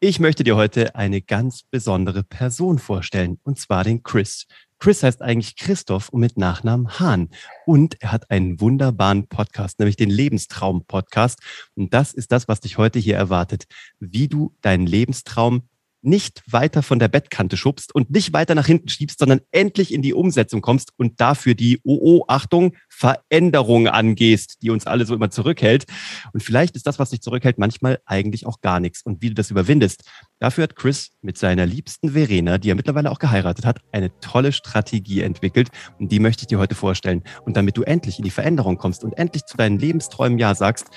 Ich 0.00 0.20
möchte 0.20 0.44
dir 0.44 0.54
heute 0.54 0.94
eine 0.94 1.20
ganz 1.20 1.64
besondere 1.64 2.22
Person 2.22 2.78
vorstellen, 2.78 3.40
und 3.42 3.58
zwar 3.58 3.82
den 3.82 4.04
Chris. 4.04 4.46
Chris 4.78 5.02
heißt 5.02 5.20
eigentlich 5.20 5.56
Christoph 5.56 6.10
und 6.10 6.20
mit 6.20 6.36
Nachnamen 6.36 7.00
Hahn. 7.00 7.30
Und 7.66 8.00
er 8.00 8.12
hat 8.12 8.30
einen 8.30 8.60
wunderbaren 8.60 9.26
Podcast, 9.26 9.80
nämlich 9.80 9.96
den 9.96 10.10
Lebenstraum-Podcast. 10.10 11.40
Und 11.74 11.94
das 11.94 12.14
ist 12.14 12.30
das, 12.30 12.46
was 12.46 12.60
dich 12.60 12.78
heute 12.78 13.00
hier 13.00 13.16
erwartet. 13.16 13.64
Wie 13.98 14.28
du 14.28 14.54
deinen 14.60 14.86
Lebenstraum 14.86 15.68
nicht 16.02 16.42
weiter 16.50 16.82
von 16.82 16.98
der 16.98 17.08
Bettkante 17.08 17.56
schubst 17.56 17.94
und 17.94 18.10
nicht 18.10 18.32
weiter 18.32 18.54
nach 18.54 18.66
hinten 18.66 18.88
schiebst, 18.88 19.18
sondern 19.18 19.40
endlich 19.50 19.92
in 19.92 20.02
die 20.02 20.14
Umsetzung 20.14 20.60
kommst 20.60 20.92
und 20.96 21.20
dafür 21.20 21.54
die 21.54 21.80
OO, 21.84 22.24
Achtung, 22.28 22.76
Veränderung 22.88 23.88
angehst, 23.88 24.58
die 24.62 24.70
uns 24.70 24.86
alle 24.86 25.06
so 25.06 25.14
immer 25.14 25.30
zurückhält. 25.30 25.86
Und 26.32 26.42
vielleicht 26.42 26.76
ist 26.76 26.86
das, 26.86 26.98
was 26.98 27.10
dich 27.10 27.20
zurückhält, 27.20 27.58
manchmal 27.58 27.98
eigentlich 28.06 28.46
auch 28.46 28.60
gar 28.60 28.80
nichts. 28.80 29.02
Und 29.02 29.22
wie 29.22 29.28
du 29.28 29.34
das 29.34 29.50
überwindest, 29.50 30.02
dafür 30.38 30.64
hat 30.64 30.76
Chris 30.76 31.10
mit 31.22 31.38
seiner 31.38 31.66
liebsten 31.66 32.10
Verena, 32.10 32.58
die 32.58 32.70
er 32.70 32.74
mittlerweile 32.74 33.10
auch 33.10 33.18
geheiratet 33.18 33.64
hat, 33.66 33.80
eine 33.92 34.10
tolle 34.20 34.52
Strategie 34.52 35.22
entwickelt. 35.22 35.68
Und 35.98 36.12
die 36.12 36.20
möchte 36.20 36.42
ich 36.42 36.48
dir 36.48 36.58
heute 36.58 36.74
vorstellen. 36.74 37.22
Und 37.44 37.56
damit 37.56 37.76
du 37.76 37.82
endlich 37.82 38.18
in 38.18 38.24
die 38.24 38.30
Veränderung 38.30 38.78
kommst 38.78 39.04
und 39.04 39.12
endlich 39.18 39.44
zu 39.46 39.56
deinen 39.56 39.78
Lebensträumen 39.78 40.38
Ja 40.38 40.54
sagst, 40.54 40.88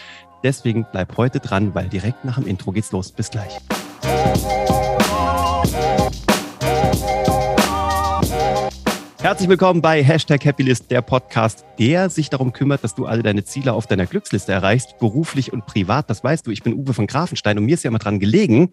deswegen 0.44 0.86
bleib 0.92 1.18
heute 1.18 1.40
dran, 1.40 1.74
weil 1.76 1.90
direkt 1.90 2.26
nach 2.26 2.36
dem 2.36 2.48
Intro 2.48 2.72
geht's 2.72 2.92
los. 2.92 3.12
Bis 3.12 3.30
gleich. 3.30 3.58
Herzlich 9.22 9.50
willkommen 9.50 9.84
bei 9.84 10.04
Hashtag 10.04 10.44
Happylist, 10.46 10.90
der 10.90 11.04
Podcast, 11.04 11.64
der 11.78 12.10
sich 12.10 12.32
darum 12.32 12.54
kümmert, 12.54 12.84
dass 12.84 12.96
du 12.96 13.06
alle 13.06 13.22
deine 13.22 13.44
Ziele 13.44 13.74
auf 13.74 13.86
deiner 13.86 14.08
Glücksliste 14.08 14.52
erreichst, 14.52 14.98
beruflich 14.98 15.54
und 15.54 15.68
privat. 15.68 16.10
Das 16.10 16.24
weißt 16.24 16.48
du, 16.48 16.50
ich 16.50 16.64
bin 16.64 16.74
Uwe 16.74 16.96
von 16.96 17.06
Grafenstein 17.06 17.60
und 17.60 17.66
mir 17.66 17.76
ist 17.76 17.84
ja 17.84 17.90
immer 17.90 18.00
dran 18.00 18.20
gelegen, 18.20 18.72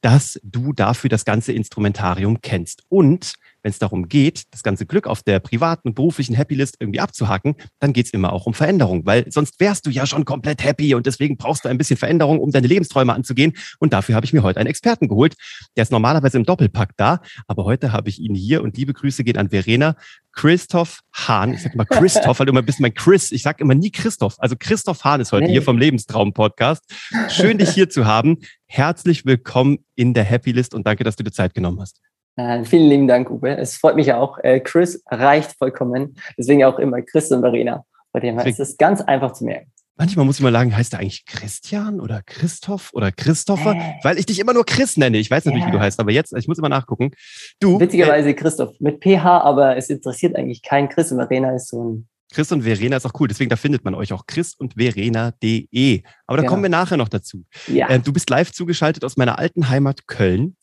dass 0.00 0.38
du 0.44 0.72
dafür 0.72 1.10
das 1.10 1.24
ganze 1.24 1.52
Instrumentarium 1.52 2.40
kennst. 2.40 2.84
Und 2.88 3.34
wenn 3.62 3.70
es 3.70 3.78
darum 3.78 4.08
geht, 4.08 4.44
das 4.52 4.62
ganze 4.62 4.86
Glück 4.86 5.06
auf 5.06 5.22
der 5.22 5.40
privaten 5.40 5.88
und 5.88 5.94
beruflichen 5.94 6.34
Happy-List 6.34 6.76
irgendwie 6.80 7.00
abzuhacken, 7.00 7.56
dann 7.80 7.92
geht 7.92 8.06
es 8.06 8.12
immer 8.12 8.32
auch 8.32 8.46
um 8.46 8.54
Veränderung, 8.54 9.04
weil 9.06 9.30
sonst 9.30 9.60
wärst 9.60 9.86
du 9.86 9.90
ja 9.90 10.06
schon 10.06 10.24
komplett 10.24 10.64
happy 10.64 10.94
und 10.94 11.06
deswegen 11.06 11.36
brauchst 11.36 11.64
du 11.64 11.68
ein 11.68 11.78
bisschen 11.78 11.96
Veränderung, 11.96 12.38
um 12.38 12.50
deine 12.50 12.66
Lebensträume 12.66 13.12
anzugehen. 13.12 13.54
Und 13.78 13.92
dafür 13.92 14.14
habe 14.14 14.26
ich 14.26 14.32
mir 14.32 14.42
heute 14.42 14.60
einen 14.60 14.68
Experten 14.68 15.08
geholt. 15.08 15.34
Der 15.76 15.82
ist 15.82 15.92
normalerweise 15.92 16.38
im 16.38 16.44
Doppelpack 16.44 16.96
da, 16.96 17.20
aber 17.46 17.64
heute 17.64 17.92
habe 17.92 18.08
ich 18.08 18.20
ihn 18.20 18.34
hier 18.34 18.62
und 18.62 18.76
liebe 18.76 18.92
Grüße 18.92 19.24
gehen 19.24 19.36
an 19.36 19.50
Verena. 19.50 19.96
Christoph 20.32 21.00
Hahn, 21.12 21.54
ich 21.54 21.62
sag 21.62 21.74
immer 21.74 21.84
Christoph, 21.84 22.38
weil 22.38 22.48
immer 22.48 22.60
ein 22.60 22.66
bisschen 22.66 22.84
mein 22.84 22.94
Chris, 22.94 23.32
ich 23.32 23.42
sag 23.42 23.60
immer 23.60 23.74
nie 23.74 23.90
Christoph. 23.90 24.36
Also 24.38 24.54
Christoph 24.56 25.02
Hahn 25.02 25.20
ist 25.20 25.32
heute 25.32 25.46
nee. 25.46 25.52
hier 25.52 25.62
vom 25.62 25.78
Lebenstraum-Podcast. 25.78 26.84
Schön, 27.28 27.58
dich 27.58 27.70
hier 27.70 27.90
zu 27.90 28.06
haben. 28.06 28.38
Herzlich 28.66 29.26
willkommen 29.26 29.78
in 29.96 30.14
der 30.14 30.24
Happy 30.24 30.52
List 30.52 30.74
und 30.74 30.86
danke, 30.86 31.02
dass 31.02 31.16
du 31.16 31.24
dir 31.24 31.32
Zeit 31.32 31.54
genommen 31.54 31.80
hast. 31.80 32.00
Äh, 32.38 32.64
vielen 32.64 32.88
lieben 32.88 33.08
Dank, 33.08 33.30
Uwe. 33.30 33.56
Es 33.56 33.76
freut 33.76 33.96
mich 33.96 34.12
auch. 34.12 34.38
Äh, 34.38 34.60
Chris 34.60 35.02
reicht 35.06 35.58
vollkommen. 35.58 36.14
Deswegen 36.38 36.64
auch 36.64 36.78
immer 36.78 37.02
Chris 37.02 37.32
und 37.32 37.40
Verena. 37.40 37.84
Bei 38.12 38.20
dem 38.20 38.38
ist 38.38 38.60
es 38.60 38.76
ganz 38.76 39.00
einfach 39.00 39.32
zu 39.32 39.44
merken. 39.44 39.72
Manchmal 39.96 40.24
muss 40.24 40.36
ich 40.36 40.42
mal 40.42 40.52
sagen, 40.52 40.74
heißt 40.74 40.92
er 40.92 41.00
eigentlich 41.00 41.26
Christian 41.26 42.00
oder 42.00 42.22
Christoph 42.24 42.92
oder 42.92 43.10
Christopher? 43.10 43.74
Äh. 43.74 43.94
Weil 44.04 44.18
ich 44.18 44.26
dich 44.26 44.38
immer 44.38 44.54
nur 44.54 44.64
Chris 44.64 44.96
nenne. 44.96 45.18
Ich 45.18 45.28
weiß 45.28 45.46
natürlich, 45.46 45.64
ja. 45.64 45.72
wie 45.72 45.76
du 45.76 45.80
heißt, 45.80 45.98
aber 45.98 46.12
jetzt, 46.12 46.32
ich 46.36 46.46
muss 46.46 46.58
immer 46.58 46.68
nachgucken. 46.68 47.10
Du. 47.58 47.80
Witzigerweise 47.80 48.28
äh, 48.28 48.34
Christoph 48.34 48.78
mit 48.78 49.02
PH, 49.02 49.40
aber 49.40 49.76
es 49.76 49.90
interessiert 49.90 50.36
eigentlich 50.36 50.62
keinen 50.62 50.88
Chris 50.88 51.10
und 51.10 51.18
Verena 51.18 51.56
ist 51.56 51.68
so 51.68 51.82
ein 51.82 52.08
Chris 52.32 52.52
und 52.52 52.62
Verena 52.62 52.96
ist 52.96 53.06
auch 53.06 53.18
cool, 53.20 53.28
deswegen 53.28 53.48
da 53.48 53.56
findet 53.56 53.84
man 53.84 53.94
euch 53.94 54.12
auch 54.12 54.26
chris 54.26 54.54
und 54.54 54.74
verena.de. 54.74 56.02
Aber 56.26 56.36
da 56.36 56.42
genau. 56.42 56.50
kommen 56.50 56.62
wir 56.62 56.70
nachher 56.70 56.96
noch 56.96 57.08
dazu. 57.08 57.44
Ja. 57.66 57.88
Ähm, 57.88 58.02
du 58.02 58.12
bist 58.12 58.28
live 58.28 58.52
zugeschaltet 58.52 59.04
aus 59.04 59.16
meiner 59.16 59.38
alten 59.38 59.68
Heimat 59.68 60.06
Köln 60.06 60.56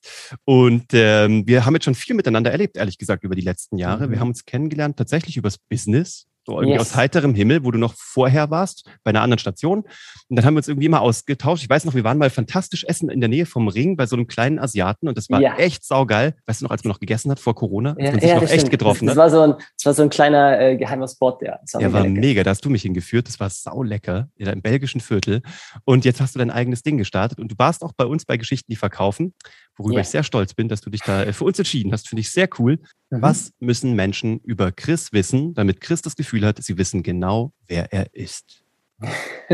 und 0.45 0.85
ähm, 0.93 1.47
wir 1.47 1.65
haben 1.65 1.73
jetzt 1.73 1.85
schon 1.85 1.95
viel 1.95 2.15
miteinander 2.15 2.51
erlebt, 2.51 2.77
ehrlich 2.77 2.97
gesagt, 2.97 3.23
über 3.23 3.35
die 3.35 3.41
letzten 3.41 3.77
Jahre. 3.77 4.07
Mhm. 4.07 4.11
Wir 4.11 4.19
haben 4.19 4.29
uns 4.29 4.45
kennengelernt 4.45 4.97
tatsächlich 4.97 5.37
übers 5.37 5.57
Business, 5.57 6.27
so 6.45 6.53
irgendwie 6.53 6.77
yes. 6.77 6.81
aus 6.81 6.95
heiterem 6.95 7.33
Himmel, 7.33 7.63
wo 7.63 7.71
du 7.71 7.79
noch 7.79 7.93
vorher 7.95 8.49
warst, 8.51 8.89
bei 9.03 9.09
einer 9.09 9.21
anderen 9.21 9.39
Station. 9.39 9.79
Und 9.79 10.35
dann 10.35 10.45
haben 10.45 10.53
wir 10.53 10.59
uns 10.59 10.67
irgendwie 10.67 10.89
mal 10.89 10.99
ausgetauscht. 10.99 11.63
Ich 11.63 11.69
weiß 11.69 11.85
noch, 11.85 11.93
wir 11.95 12.03
waren 12.03 12.17
mal 12.17 12.29
fantastisch 12.29 12.83
essen 12.83 13.09
in 13.09 13.19
der 13.19 13.29
Nähe 13.29 13.45
vom 13.45 13.67
Ring 13.67 13.97
bei 13.97 14.05
so 14.05 14.15
einem 14.15 14.27
kleinen 14.27 14.59
Asiaten 14.59 15.07
und 15.07 15.17
das 15.17 15.29
war 15.29 15.41
ja. 15.41 15.55
echt 15.55 15.83
saugeil. 15.83 16.35
Weißt 16.45 16.61
du 16.61 16.65
noch, 16.65 16.71
als 16.71 16.83
man 16.83 16.89
noch 16.89 16.99
gegessen 16.99 17.31
hat 17.31 17.39
vor 17.39 17.55
Corona, 17.55 17.91
als 17.91 17.99
ja, 17.99 18.11
man 18.11 18.19
sich 18.19 18.29
ja, 18.29 18.35
noch 18.35 18.43
echt 18.43 18.53
stimmt. 18.53 18.71
getroffen 18.71 19.07
das? 19.07 19.15
Das 19.15 19.23
war 19.23 19.29
so 19.29 19.41
ein, 19.41 19.53
das 19.53 19.85
war 19.85 19.93
so 19.93 20.03
ein 20.03 20.09
kleiner 20.09 20.59
äh, 20.59 20.77
geheimer 20.77 21.07
Spot, 21.07 21.37
ja. 21.41 21.57
Das 21.61 21.73
war, 21.73 21.81
ja, 21.81 21.93
war 21.93 22.03
mega. 22.03 22.43
Da 22.43 22.51
hast 22.51 22.63
du 22.63 22.69
mich 22.69 22.83
hingeführt. 22.83 23.27
Das 23.27 23.39
war 23.39 23.49
saulecker 23.49 24.29
in 24.35 24.47
im 24.47 24.61
belgischen 24.61 25.01
Viertel. 25.01 25.41
Und 25.83 26.05
jetzt 26.05 26.21
hast 26.21 26.35
du 26.35 26.39
dein 26.39 26.51
eigenes 26.51 26.83
Ding 26.83 26.97
gestartet 26.97 27.39
und 27.39 27.51
du 27.51 27.55
warst 27.57 27.83
auch 27.83 27.93
bei 27.93 28.05
uns 28.05 28.25
bei 28.25 28.37
Geschichten, 28.37 28.71
die 28.71 28.75
verkaufen 28.75 29.33
worüber 29.77 29.95
ja. 29.95 30.01
ich 30.01 30.07
sehr 30.07 30.23
stolz 30.23 30.53
bin, 30.53 30.67
dass 30.67 30.81
du 30.81 30.89
dich 30.89 31.01
da 31.01 31.23
äh, 31.23 31.33
für 31.33 31.43
uns 31.43 31.57
entschieden 31.57 31.91
hast. 31.91 32.07
Finde 32.07 32.21
ich 32.21 32.31
sehr 32.31 32.47
cool. 32.59 32.79
Mhm. 33.09 33.21
Was 33.21 33.51
müssen 33.59 33.93
Menschen 33.93 34.39
über 34.39 34.71
Chris 34.71 35.13
wissen, 35.13 35.53
damit 35.53 35.81
Chris 35.81 36.01
das 36.01 36.15
Gefühl 36.15 36.45
hat, 36.45 36.61
sie 36.61 36.77
wissen 36.77 37.03
genau, 37.03 37.51
wer 37.67 37.91
er 37.91 38.13
ist? 38.13 38.63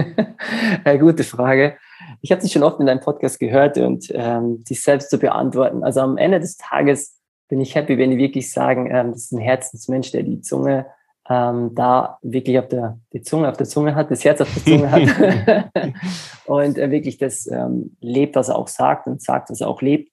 ja, 0.86 0.98
gute 0.98 1.24
Frage. 1.24 1.78
Ich 2.22 2.32
habe 2.32 2.42
sie 2.42 2.50
schon 2.50 2.64
oft 2.64 2.80
in 2.80 2.86
deinem 2.86 3.00
Podcast 3.00 3.40
gehört 3.40 3.78
und 3.78 4.12
ähm, 4.14 4.64
die 4.64 4.76
selbst 4.76 5.10
zu 5.10 5.18
beantworten. 5.18 5.84
Also 5.84 6.02
am 6.02 6.18
Ende 6.18 6.40
des 6.40 6.58
Tages 6.58 7.18
bin 7.48 7.60
ich 7.60 7.76
happy, 7.76 7.98
wenn 7.98 8.12
die 8.12 8.18
wirklich 8.18 8.52
sagen, 8.52 8.90
ähm, 8.92 9.12
das 9.12 9.24
ist 9.24 9.32
ein 9.32 9.40
Herzensmensch, 9.40 10.12
der 10.12 10.24
die 10.24 10.42
Zunge 10.42 10.86
ähm, 11.30 11.76
da 11.76 12.18
wirklich 12.22 12.58
auf 12.60 12.68
der, 12.68 13.00
die 13.14 13.22
Zunge 13.22 13.50
auf 13.50 13.58
der 13.58 13.68
Zunge 13.68 13.96
hat, 13.96 14.12
das 14.12 14.24
Herz 14.26 14.42
auf 14.42 14.54
der 14.54 14.64
Zunge 14.64 14.92
hat 14.92 15.72
und 16.46 16.78
äh, 16.78 16.92
wirklich 16.92 17.18
das 17.18 17.48
ähm, 17.48 17.96
lebt, 18.02 18.36
was 18.36 18.50
er 18.50 18.58
auch 18.58 18.68
sagt 18.68 19.08
und 19.08 19.22
sagt, 19.22 19.50
was 19.50 19.62
er 19.62 19.68
auch 19.68 19.82
lebt. 19.82 20.12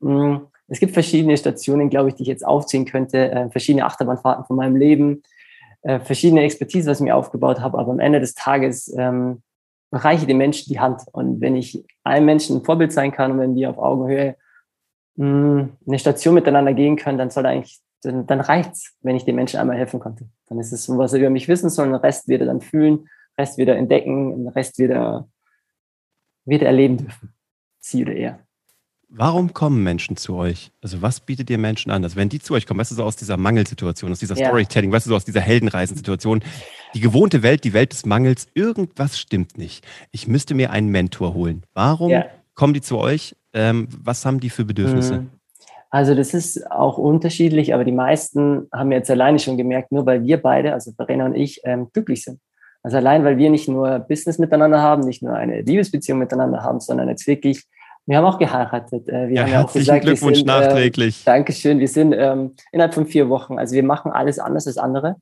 Mm, 0.00 0.36
es 0.68 0.80
gibt 0.80 0.92
verschiedene 0.92 1.36
Stationen, 1.36 1.88
glaube 1.88 2.10
ich, 2.10 2.16
die 2.16 2.22
ich 2.22 2.28
jetzt 2.28 2.46
aufziehen 2.46 2.84
könnte, 2.84 3.30
äh, 3.30 3.50
verschiedene 3.50 3.86
Achterbahnfahrten 3.86 4.44
von 4.44 4.56
meinem 4.56 4.76
Leben, 4.76 5.22
äh, 5.82 6.00
verschiedene 6.00 6.42
Expertise, 6.42 6.90
was 6.90 6.98
ich 6.98 7.04
mir 7.04 7.16
aufgebaut 7.16 7.60
habe, 7.60 7.78
aber 7.78 7.92
am 7.92 8.00
Ende 8.00 8.20
des 8.20 8.34
Tages 8.34 8.92
ähm, 8.98 9.42
reiche 9.92 10.26
den 10.26 10.38
Menschen 10.38 10.70
die 10.70 10.80
Hand. 10.80 11.02
Und 11.12 11.40
wenn 11.40 11.56
ich 11.56 11.84
einem 12.04 12.26
Menschen 12.26 12.58
ein 12.58 12.64
Vorbild 12.64 12.92
sein 12.92 13.12
kann 13.12 13.32
und 13.32 13.38
wenn 13.38 13.54
wir 13.54 13.70
auf 13.70 13.78
Augenhöhe 13.78 14.36
mh, 15.16 15.26
mm, 15.26 15.72
eine 15.86 15.98
Station 15.98 16.34
miteinander 16.34 16.74
gehen 16.74 16.96
können, 16.96 17.18
dann 17.18 17.30
soll 17.30 17.46
eigentlich 17.46 17.80
dann, 18.02 18.26
dann 18.26 18.40
reicht's, 18.40 18.96
wenn 19.02 19.16
ich 19.16 19.24
den 19.24 19.36
Menschen 19.36 19.58
einmal 19.58 19.76
helfen 19.76 20.00
konnte. 20.00 20.28
Dann 20.46 20.58
ist 20.58 20.72
es 20.72 20.84
so, 20.84 20.98
was 20.98 21.12
er 21.12 21.20
über 21.20 21.30
mich 21.30 21.48
wissen 21.48 21.70
soll, 21.70 21.86
den 21.86 21.94
Rest 21.94 22.28
wird 22.28 22.40
er 22.40 22.46
dann 22.46 22.60
fühlen, 22.60 23.08
Rest 23.36 23.58
wieder 23.58 23.76
entdecken, 23.76 24.44
den 24.44 24.48
Rest 24.48 24.78
wieder, 24.78 25.28
wieder 26.44 26.66
erleben 26.66 26.98
dürfen. 26.98 27.34
Sie 27.78 28.02
oder 28.02 28.14
er. 28.14 28.40
Warum 29.10 29.54
kommen 29.54 29.82
Menschen 29.82 30.18
zu 30.18 30.34
euch? 30.34 30.70
Also 30.82 31.00
was 31.00 31.20
bietet 31.20 31.48
ihr 31.48 31.56
Menschen 31.56 31.90
an? 31.90 32.04
Also 32.04 32.16
wenn 32.16 32.28
die 32.28 32.40
zu 32.40 32.52
euch 32.52 32.66
kommen, 32.66 32.78
weißt 32.78 32.90
du, 32.90 32.96
so 32.96 33.04
aus 33.04 33.16
dieser 33.16 33.38
Mangelsituation, 33.38 34.12
aus 34.12 34.18
dieser 34.18 34.36
ja. 34.36 34.46
Storytelling, 34.46 34.92
weißt 34.92 35.06
du, 35.06 35.10
so 35.10 35.16
aus 35.16 35.24
dieser 35.24 35.40
Heldenreisensituation, 35.40 36.42
die 36.92 37.00
gewohnte 37.00 37.42
Welt, 37.42 37.64
die 37.64 37.72
Welt 37.72 37.92
des 37.92 38.04
Mangels, 38.04 38.48
irgendwas 38.52 39.18
stimmt 39.18 39.56
nicht. 39.56 39.86
Ich 40.10 40.28
müsste 40.28 40.54
mir 40.54 40.70
einen 40.72 40.90
Mentor 40.90 41.32
holen. 41.32 41.62
Warum 41.72 42.10
ja. 42.10 42.26
kommen 42.54 42.74
die 42.74 42.82
zu 42.82 42.98
euch? 42.98 43.34
Ähm, 43.54 43.88
was 43.98 44.26
haben 44.26 44.40
die 44.40 44.50
für 44.50 44.66
Bedürfnisse? 44.66 45.22
Mhm. 45.22 45.30
Also 45.90 46.14
das 46.14 46.34
ist 46.34 46.70
auch 46.70 46.98
unterschiedlich, 46.98 47.72
aber 47.72 47.84
die 47.84 47.92
meisten 47.92 48.68
haben 48.72 48.92
jetzt 48.92 49.10
alleine 49.10 49.38
schon 49.38 49.56
gemerkt, 49.56 49.90
nur 49.90 50.04
weil 50.04 50.22
wir 50.24 50.40
beide, 50.40 50.74
also 50.74 50.92
Verena 50.92 51.24
und 51.24 51.34
ich, 51.34 51.60
ähm, 51.64 51.88
glücklich 51.92 52.24
sind. 52.24 52.40
Also 52.82 52.98
allein, 52.98 53.24
weil 53.24 53.38
wir 53.38 53.50
nicht 53.50 53.68
nur 53.68 53.98
Business 54.00 54.38
miteinander 54.38 54.80
haben, 54.82 55.02
nicht 55.02 55.22
nur 55.22 55.34
eine 55.34 55.62
Liebesbeziehung 55.62 56.18
miteinander 56.18 56.62
haben, 56.62 56.80
sondern 56.80 57.08
jetzt 57.08 57.26
wirklich, 57.26 57.64
wir 58.06 58.18
haben 58.18 58.26
auch 58.26 58.38
geheiratet. 58.38 59.08
Äh, 59.08 59.28
wir 59.28 59.36
ja, 59.36 59.42
haben 59.42 59.52
ja 59.52 59.64
auch 59.64 59.72
gesagt, 59.72 60.02
Glückwunsch 60.02 60.38
sind, 60.38 60.48
ähm, 60.48 60.60
nachträglich. 60.60 61.22
Äh, 61.22 61.24
Dankeschön. 61.24 61.80
Wir 61.80 61.88
sind 61.88 62.12
ähm, 62.12 62.54
innerhalb 62.70 62.94
von 62.94 63.06
vier 63.06 63.30
Wochen, 63.30 63.58
also 63.58 63.74
wir 63.74 63.82
machen 63.82 64.12
alles 64.12 64.38
anders 64.38 64.66
als 64.66 64.76
andere. 64.76 65.16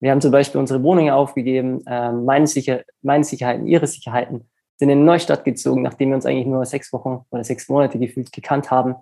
Wir 0.00 0.12
haben 0.12 0.20
zum 0.20 0.30
Beispiel 0.30 0.60
unsere 0.60 0.82
Wohnungen 0.82 1.10
aufgegeben, 1.10 1.82
ähm, 1.88 2.24
meine, 2.24 2.46
Sicher 2.46 2.82
meine 3.02 3.24
Sicherheiten, 3.24 3.66
ihre 3.66 3.86
Sicherheiten, 3.86 4.48
sind 4.76 4.90
in 4.90 5.04
Neustadt 5.04 5.44
gezogen, 5.44 5.82
nachdem 5.82 6.10
wir 6.10 6.16
uns 6.16 6.26
eigentlich 6.26 6.46
nur 6.46 6.64
sechs 6.66 6.92
Wochen 6.92 7.24
oder 7.30 7.42
sechs 7.42 7.68
Monate 7.68 7.98
gefühlt 7.98 8.32
gekannt 8.32 8.70
haben 8.70 8.96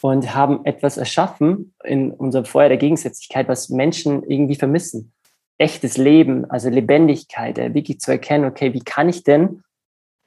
und 0.00 0.34
haben 0.34 0.64
etwas 0.64 0.96
erschaffen 0.96 1.74
in 1.84 2.12
unserem 2.12 2.44
Feuer 2.44 2.68
der 2.68 2.78
Gegensätzlichkeit, 2.78 3.48
was 3.48 3.68
Menschen 3.68 4.22
irgendwie 4.24 4.56
vermissen. 4.56 5.12
Echtes 5.58 5.96
Leben, 5.96 6.50
also 6.50 6.68
Lebendigkeit, 6.70 7.58
äh, 7.58 7.74
wirklich 7.74 8.00
zu 8.00 8.10
erkennen, 8.10 8.44
okay, 8.44 8.72
wie 8.72 8.82
kann 8.82 9.08
ich 9.08 9.24
denn 9.24 9.62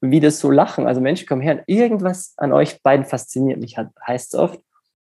wieder 0.02 0.32
so 0.32 0.52
lachen? 0.52 0.86
Also 0.86 1.02
Menschen 1.02 1.28
kommen 1.28 1.42
her 1.42 1.58
und 1.58 1.64
irgendwas 1.68 2.34
an 2.38 2.54
euch 2.54 2.82
beiden 2.84 3.06
fasziniert 3.06 3.60
mich, 3.60 3.78
heißt 3.78 4.34
es 4.34 4.40
oft. 4.40 4.60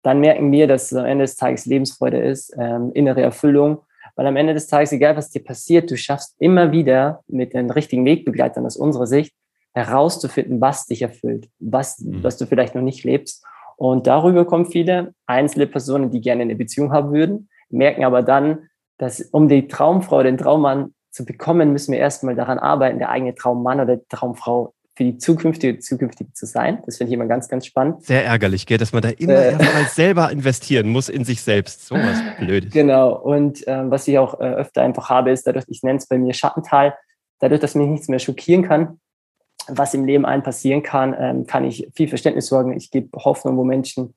Dann 0.02 0.20
merken 0.20 0.52
wir, 0.52 0.68
dass 0.68 0.92
es 0.92 0.98
am 0.98 1.06
Ende 1.06 1.24
des 1.24 1.36
Tages 1.36 1.66
Lebensfreude 1.66 2.18
ist, 2.18 2.54
ähm, 2.56 2.92
innere 2.94 3.22
Erfüllung, 3.22 3.82
weil 4.14 4.26
am 4.26 4.36
Ende 4.36 4.54
des 4.54 4.68
Tages, 4.68 4.92
egal 4.92 5.16
was 5.16 5.30
dir 5.30 5.42
passiert, 5.42 5.90
du 5.90 5.96
schaffst 5.96 6.36
immer 6.38 6.72
wieder 6.72 7.22
mit 7.26 7.52
den 7.54 7.70
richtigen 7.70 8.04
Wegbegleitern 8.04 8.64
aus 8.64 8.76
unserer 8.76 9.06
Sicht 9.06 9.34
herauszufinden, 9.74 10.60
was 10.60 10.86
dich 10.86 11.02
erfüllt, 11.02 11.50
was, 11.58 11.98
mhm. 11.98 12.22
was 12.22 12.38
du 12.38 12.46
vielleicht 12.46 12.74
noch 12.74 12.82
nicht 12.82 13.04
lebst. 13.04 13.44
Und 13.76 14.06
darüber 14.06 14.44
kommen 14.44 14.66
viele 14.66 15.14
einzelne 15.26 15.66
Personen, 15.66 16.10
die 16.10 16.20
gerne 16.20 16.42
eine 16.42 16.56
Beziehung 16.56 16.92
haben 16.92 17.12
würden, 17.12 17.48
merken 17.68 18.04
aber 18.04 18.22
dann, 18.22 18.68
dass 18.98 19.20
um 19.20 19.48
die 19.48 19.68
Traumfrau, 19.68 20.22
den 20.22 20.38
Traummann 20.38 20.94
zu 21.10 21.24
bekommen, 21.24 21.72
müssen 21.72 21.92
wir 21.92 21.98
erstmal 21.98 22.34
daran 22.34 22.58
arbeiten, 22.58 22.98
der 22.98 23.10
eigene 23.10 23.34
Traummann 23.34 23.80
oder 23.80 23.98
Traumfrau 24.08 24.74
für 24.96 25.04
die 25.04 25.18
zukünftige, 25.18 25.78
zukünftige 25.78 26.32
zu 26.32 26.46
sein. 26.46 26.82
Das 26.86 26.96
finde 26.96 27.10
ich 27.10 27.14
immer 27.14 27.26
ganz, 27.26 27.48
ganz 27.48 27.66
spannend. 27.66 28.02
Sehr 28.02 28.24
ärgerlich, 28.24 28.64
gell, 28.64 28.78
dass 28.78 28.94
man 28.94 29.02
da 29.02 29.10
immer 29.10 29.34
äh, 29.34 29.52
erstmal 29.52 29.84
selber 29.88 30.32
investieren 30.32 30.88
muss 30.88 31.10
in 31.10 31.24
sich 31.24 31.42
selbst. 31.42 31.86
So 31.86 31.94
was 31.96 32.22
Blödes. 32.38 32.72
Genau. 32.72 33.14
Und 33.14 33.62
ähm, 33.66 33.90
was 33.90 34.08
ich 34.08 34.18
auch 34.18 34.40
äh, 34.40 34.44
öfter 34.44 34.82
einfach 34.82 35.10
habe, 35.10 35.30
ist 35.32 35.46
dadurch, 35.46 35.66
ich 35.68 35.82
nenne 35.82 35.98
es 35.98 36.06
bei 36.06 36.16
mir 36.16 36.32
Schattental, 36.32 36.94
dadurch, 37.40 37.60
dass 37.60 37.74
mich 37.74 37.88
nichts 37.88 38.08
mehr 38.08 38.18
schockieren 38.18 38.62
kann, 38.62 38.98
was 39.68 39.94
im 39.94 40.04
Leben 40.04 40.24
allen 40.24 40.42
passieren 40.42 40.82
kann, 40.82 41.14
ähm, 41.18 41.46
kann 41.46 41.64
ich 41.64 41.88
viel 41.94 42.08
Verständnis 42.08 42.46
sorgen. 42.46 42.76
Ich 42.76 42.90
gebe 42.90 43.08
Hoffnung, 43.16 43.56
wo 43.56 43.64
Menschen 43.64 44.14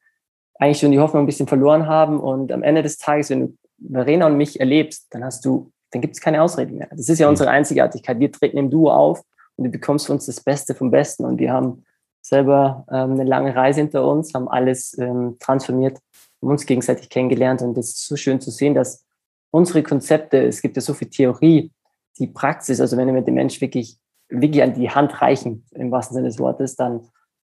eigentlich 0.56 0.80
schon 0.80 0.92
die 0.92 1.00
Hoffnung 1.00 1.24
ein 1.24 1.26
bisschen 1.26 1.48
verloren 1.48 1.88
haben. 1.88 2.20
Und 2.20 2.52
am 2.52 2.64
Ende 2.64 2.84
des 2.84 2.98
Tages, 2.98 3.30
wenn 3.30 3.40
du 3.42 3.58
Verena 3.92 4.28
und 4.28 4.38
mich 4.38 4.60
erlebst, 4.60 5.08
dann 5.12 5.24
hast 5.24 5.46
du, 5.46 5.72
dann 5.92 6.02
gibt 6.02 6.16
es 6.16 6.22
keine 6.22 6.42
Ausrede 6.42 6.74
mehr. 6.74 6.88
Das 6.92 7.10
ist 7.10 7.20
ja 7.20 7.30
unsere 7.30 7.50
Einzigartigkeit. 7.50 8.20
Wir 8.20 8.32
treten 8.32 8.58
im 8.58 8.70
Duo 8.70 8.92
auf 8.92 9.24
und 9.56 9.66
du 9.66 9.70
bekommst 9.70 10.08
für 10.08 10.14
uns 10.14 10.26
das 10.26 10.42
Beste 10.42 10.76
vom 10.76 10.92
Besten. 10.92 11.26
Und 11.26 11.40
wir 11.40 11.52
haben 11.52 11.84
selber 12.22 12.86
ähm, 12.92 13.14
eine 13.14 13.24
lange 13.24 13.56
Reise 13.56 13.82
hinter 13.82 14.06
uns, 14.06 14.34
haben 14.34 14.48
alles 14.48 14.98
ähm, 15.00 15.38
transformiert, 15.40 15.98
haben 16.42 16.52
uns 16.52 16.66
gegenseitig 16.66 17.10
kennengelernt. 17.10 17.62
Und 17.62 17.78
es 17.78 17.90
ist 17.90 18.08
so 18.08 18.16
schön 18.18 18.42
zu 18.42 18.52
sehen, 18.52 18.76
dass 18.76 19.06
unsere 19.52 19.82
Konzepte, 19.82 20.46
es 20.46 20.62
gibt 20.62 20.76
ja 20.76 20.82
so 20.82 20.94
viel 20.94 21.10
Theorie, 21.10 21.72
die 22.20 22.28
Praxis, 22.28 22.82
also 22.82 22.98
wenn 22.98 23.08
wir 23.08 23.14
mit 23.14 23.28
dem 23.28 23.36
Mensch 23.36 23.62
wirklich, 23.62 23.98
wirklich 24.30 24.64
an 24.64 24.74
die 24.74 24.90
Hand 24.90 25.22
reichen, 25.22 25.66
im 25.72 25.92
wahrsten 25.92 26.16
Sinne 26.16 26.28
des 26.28 26.40
Wortes, 26.40 26.76
dann, 26.76 27.02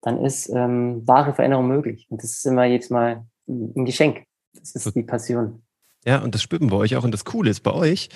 dann 0.00 0.24
ist 0.24 0.48
ähm, 0.48 1.06
wahre 1.06 1.34
Veränderung 1.34 1.68
möglich. 1.68 2.06
Und 2.10 2.22
das 2.22 2.32
ist 2.32 2.46
immer 2.46 2.64
jedes 2.64 2.90
Mal 2.90 3.24
ein 3.46 3.84
Geschenk. 3.84 4.24
Das 4.54 4.74
ist 4.74 4.94
die 4.94 5.02
Passion. 5.02 5.62
Ja, 6.04 6.22
und 6.22 6.34
das 6.34 6.42
man 6.62 6.70
bei 6.70 6.76
euch 6.76 6.96
auch. 6.96 7.04
Und 7.04 7.12
das 7.12 7.24
Coole 7.24 7.50
ist 7.50 7.60
bei 7.60 7.72
euch, 7.72 8.08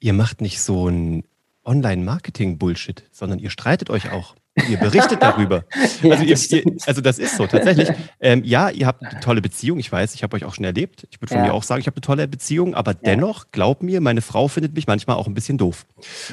ihr 0.00 0.12
macht 0.12 0.40
nicht 0.40 0.60
so 0.60 0.88
ein 0.88 1.24
Online-Marketing-Bullshit, 1.64 3.04
sondern 3.12 3.38
ihr 3.38 3.50
streitet 3.50 3.90
euch 3.90 4.10
auch. 4.10 4.34
Ihr 4.68 4.78
berichtet 4.78 5.22
darüber. 5.22 5.64
ja, 6.02 6.12
also, 6.12 6.24
ihr, 6.24 6.64
ihr, 6.64 6.76
also, 6.86 7.00
das 7.00 7.18
ist 7.18 7.36
so 7.36 7.46
tatsächlich. 7.46 7.88
Ähm, 8.20 8.42
ja, 8.44 8.68
ihr 8.70 8.86
habt 8.86 9.04
eine 9.04 9.20
tolle 9.20 9.40
Beziehung. 9.40 9.78
Ich 9.78 9.92
weiß, 9.92 10.14
ich 10.14 10.24
habe 10.24 10.34
euch 10.34 10.44
auch 10.44 10.54
schon 10.54 10.64
erlebt. 10.64 11.06
Ich 11.10 11.20
würde 11.20 11.34
von 11.34 11.44
ja. 11.44 11.48
mir 11.48 11.54
auch 11.54 11.62
sagen, 11.62 11.80
ich 11.80 11.86
habe 11.86 11.96
eine 11.96 12.00
tolle 12.00 12.26
Beziehung. 12.26 12.74
Aber 12.74 12.92
ja. 12.92 12.98
dennoch, 13.04 13.46
glaub 13.52 13.82
mir, 13.82 14.00
meine 14.00 14.22
Frau 14.22 14.48
findet 14.48 14.74
mich 14.74 14.88
manchmal 14.88 15.16
auch 15.16 15.28
ein 15.28 15.34
bisschen 15.34 15.56
doof. 15.56 15.86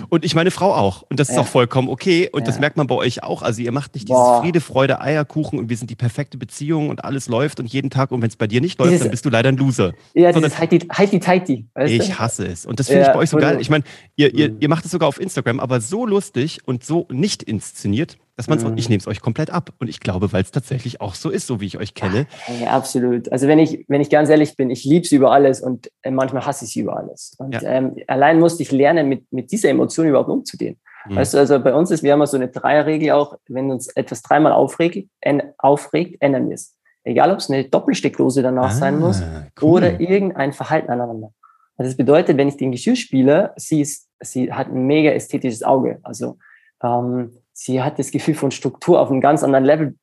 Und 0.10 0.26
ich 0.26 0.34
meine 0.34 0.50
Frau 0.50 0.74
auch. 0.74 1.04
Und 1.04 1.20
das 1.20 1.30
ist 1.30 1.38
auch 1.38 1.46
vollkommen 1.46 1.90
okay. 1.90 2.28
Und 2.32 2.48
das 2.48 2.60
merkt 2.60 2.78
man 2.78 2.88
bei 2.88 2.96
euch 2.96 3.22
auch. 3.22 3.44
Also 3.44 3.62
ihr 3.62 3.72
macht 3.72 3.94
nicht 3.94 4.08
dieses 4.08 4.20
Boah. 4.20 4.42
Friede, 4.42 4.62
Freude, 4.62 5.00
Eierkuchen 5.00 5.60
und 5.60 5.70
wir 5.70 5.78
sind 5.78 5.92
die 5.92 5.96
perfekte 5.96 6.40
Beziehung 6.40 6.90
und 6.90 7.04
alles 7.06 7.28
läuft 7.28 7.60
und 7.60 7.68
jeden 7.68 7.92
Tag. 7.92 8.12
Und 8.12 8.22
wenn 8.24 8.30
es 8.30 8.36
bei 8.36 8.48
dir 8.48 8.62
nicht 8.62 8.80
läuft, 8.80 8.92
dieses, 8.92 9.04
dann 9.04 9.12
bist 9.12 9.26
du 9.26 9.30
leider 9.30 9.50
ein 9.50 9.58
Loser. 9.58 9.94
Ja, 10.16 10.34
Sondern, 10.34 10.52
dieses 10.52 10.90
Heidi-Tighty. 10.98 11.66
Ich 11.86 12.18
hasse 12.18 12.48
es. 12.48 12.66
Und 12.66 12.80
das 12.80 12.88
finde 12.88 13.04
ich 13.04 13.08
bei 13.10 13.20
euch 13.20 13.30
so 13.30 13.38
geil. 13.38 13.58
Ich 13.62 13.70
meine, 13.70 13.84
ihr, 14.16 14.34
ihr, 14.34 14.50
mhm. 14.50 14.58
ihr 14.60 14.70
macht 14.70 14.86
es 14.86 14.92
sogar 14.92 15.08
auf 15.08 15.20
Instagram, 15.20 15.60
aber 15.60 15.82
so 15.82 16.06
lustig 16.06 16.62
und 16.66 16.84
so 16.84 17.08
nicht 17.12 17.44
inszeniert 17.44 18.15
dass 18.38 18.48
man 18.48 18.58
es, 18.58 18.66
mhm. 18.66 18.78
ich 18.78 18.90
nehme 18.90 19.00
es 19.00 19.08
euch 19.08 19.22
komplett 19.22 19.50
ab. 19.50 19.72
Und 19.80 19.88
ich 19.88 20.00
glaube, 20.00 20.34
weil 20.34 20.44
es 20.44 20.52
tatsächlich 20.52 21.00
auch 21.00 21.16
so 21.16 21.30
ist, 21.30 21.48
so 21.48 21.62
wie 21.62 21.66
ich 21.66 21.78
euch 21.78 21.94
kenne. 21.94 22.28
Ja, 22.62 22.72
absolut. 22.72 23.32
Also 23.32 23.48
wenn 23.48 23.60
ich, 23.60 23.86
wenn 23.88 24.02
ich 24.02 24.10
ganz 24.10 24.30
ehrlich 24.30 24.58
bin, 24.58 24.70
ich 24.70 24.84
liebe 24.84 25.08
sie 25.08 25.16
über 25.16 25.32
alles 25.32 25.62
und 25.62 25.90
äh, 26.02 26.12
manchmal 26.12 26.46
hasse 26.46 26.66
ich 26.66 26.72
sie 26.72 26.82
über 26.82 26.98
alles. 26.98 27.36
Und 27.38 27.54
ja. 27.54 27.62
ähm, 27.64 27.96
allein 28.08 28.40
musste 28.40 28.64
ich 28.64 28.72
lernen, 28.72 29.08
mit, 29.08 29.32
mit 29.32 29.52
dieser 29.52 29.70
Emotion 29.70 30.08
überhaupt 30.08 30.30
umzugehen. 30.30 30.78
Mhm. 31.08 31.16
Weißt 31.16 31.34
du, 31.34 31.38
also 31.38 31.60
bei 31.60 31.74
uns 31.74 31.92
ist, 31.92 32.04
wir 32.04 32.12
haben 32.12 32.20
ja 32.20 32.28
so 32.28 32.38
eine 32.38 32.50
Dreierregel 32.50 33.12
auch, 33.12 33.38
wenn 33.48 33.72
uns 33.72 33.88
etwas 33.88 34.22
dreimal 34.22 34.52
aufregt, 34.52 35.10
en, 35.22 35.42
aufregt 35.58 36.22
ändern 36.22 36.50
wir 36.50 36.56
es. 36.56 36.76
Egal, 37.04 37.32
ob 37.32 37.38
es 37.38 37.50
eine 37.50 37.66
Doppelsteckdose 37.66 38.42
danach 38.42 38.72
ah, 38.72 38.72
sein 38.72 39.00
muss 39.00 39.22
cool. 39.62 39.78
oder 39.78 40.00
irgendein 40.00 40.54
Verhalten 40.54 40.90
aneinander. 40.90 41.32
Also 41.78 41.90
das 41.90 41.98
bedeutet, 41.98 42.38
wenn 42.38 42.48
ich 42.48 42.58
den 42.58 42.72
Geschirr 42.72 42.96
spiele, 42.96 43.54
sie, 43.58 43.82
ist, 43.82 44.10
sie 44.22 44.52
hat 44.52 44.70
ein 44.70 44.88
mega 44.88 45.12
ästhetisches 45.12 45.62
Auge. 45.62 46.00
Also 46.04 46.38
ähm, 46.82 47.32
sie 47.58 47.82
hat 47.82 47.98
das 47.98 48.12
Gefühl 48.12 48.36
von 48.36 48.52
Struktur 48.52 49.00
auf 49.00 49.10
einem 49.10 49.22
ganz 49.22 49.42
anderen 49.42 49.64
Level. 49.64 49.96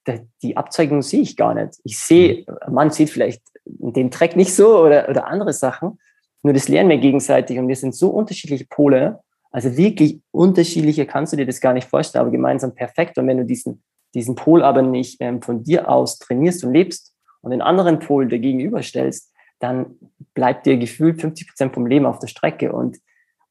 Die 0.43 0.57
Abzeugung 0.57 1.03
sehe 1.03 1.21
ich 1.21 1.37
gar 1.37 1.55
nicht. 1.55 1.79
Ich 1.85 1.99
sehe, 1.99 2.47
mhm. 2.47 2.75
man 2.75 2.91
sieht 2.91 3.11
vielleicht 3.11 3.43
den 3.65 4.11
Track 4.11 4.37
nicht 4.37 4.55
so 4.55 4.79
oder, 4.79 5.09
oder 5.09 5.27
andere 5.27 5.53
Sachen. 5.53 5.99
Nur 6.43 6.55
das 6.55 6.69
lernen 6.69 6.89
wir 6.89 6.99
gegenseitig 6.99 7.59
und 7.59 7.69
wir 7.69 7.77
sind 7.77 7.95
so 7.95 8.09
unterschiedliche 8.09 8.65
Pole. 8.65 9.21
Also 9.51 9.77
wirklich 9.77 10.21
unterschiedliche 10.31 11.05
kannst 11.07 11.35
du 11.35 11.37
dir 11.37 11.45
das 11.45 11.61
gar 11.61 11.75
nicht 11.75 11.89
vorstellen, 11.89 12.23
aber 12.23 12.33
gemeinsam 12.33 12.75
perfekt. 12.75 13.19
Und 13.19 13.27
wenn 13.27 13.37
du 13.37 13.45
diesen, 13.45 13.83
diesen 14.15 14.35
Pol 14.35 14.63
aber 14.63 14.81
nicht 14.81 15.19
ähm, 15.21 15.43
von 15.43 15.63
dir 15.63 15.91
aus 15.91 16.19
trainierst 16.19 16.65
und 16.65 16.73
lebst 16.73 17.15
und 17.43 17.51
den 17.51 17.61
anderen 17.61 17.99
Pol 17.99 18.29
dagegen 18.29 18.83
stellst, 18.83 19.31
dann 19.59 19.99
bleibt 20.33 20.65
dir 20.65 20.79
gefühlt 20.79 21.21
50 21.21 21.49
Prozent 21.49 21.75
vom 21.75 21.87
Leben 21.87 22.07
auf 22.07 22.19
der 22.19 22.29
Strecke. 22.29 22.73
Und 22.73 22.97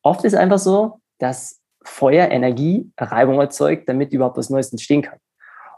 oft 0.02 0.26
ist 0.26 0.34
einfach 0.34 0.60
so, 0.60 1.00
dass 1.20 1.61
Feuer, 1.84 2.30
Energie, 2.30 2.92
Reibung 2.98 3.40
erzeugt, 3.40 3.90
damit 3.90 4.14
überhaupt 4.14 4.38
was 4.38 4.50
Neues 4.50 4.72
entstehen 4.72 5.02
kann. 5.02 5.20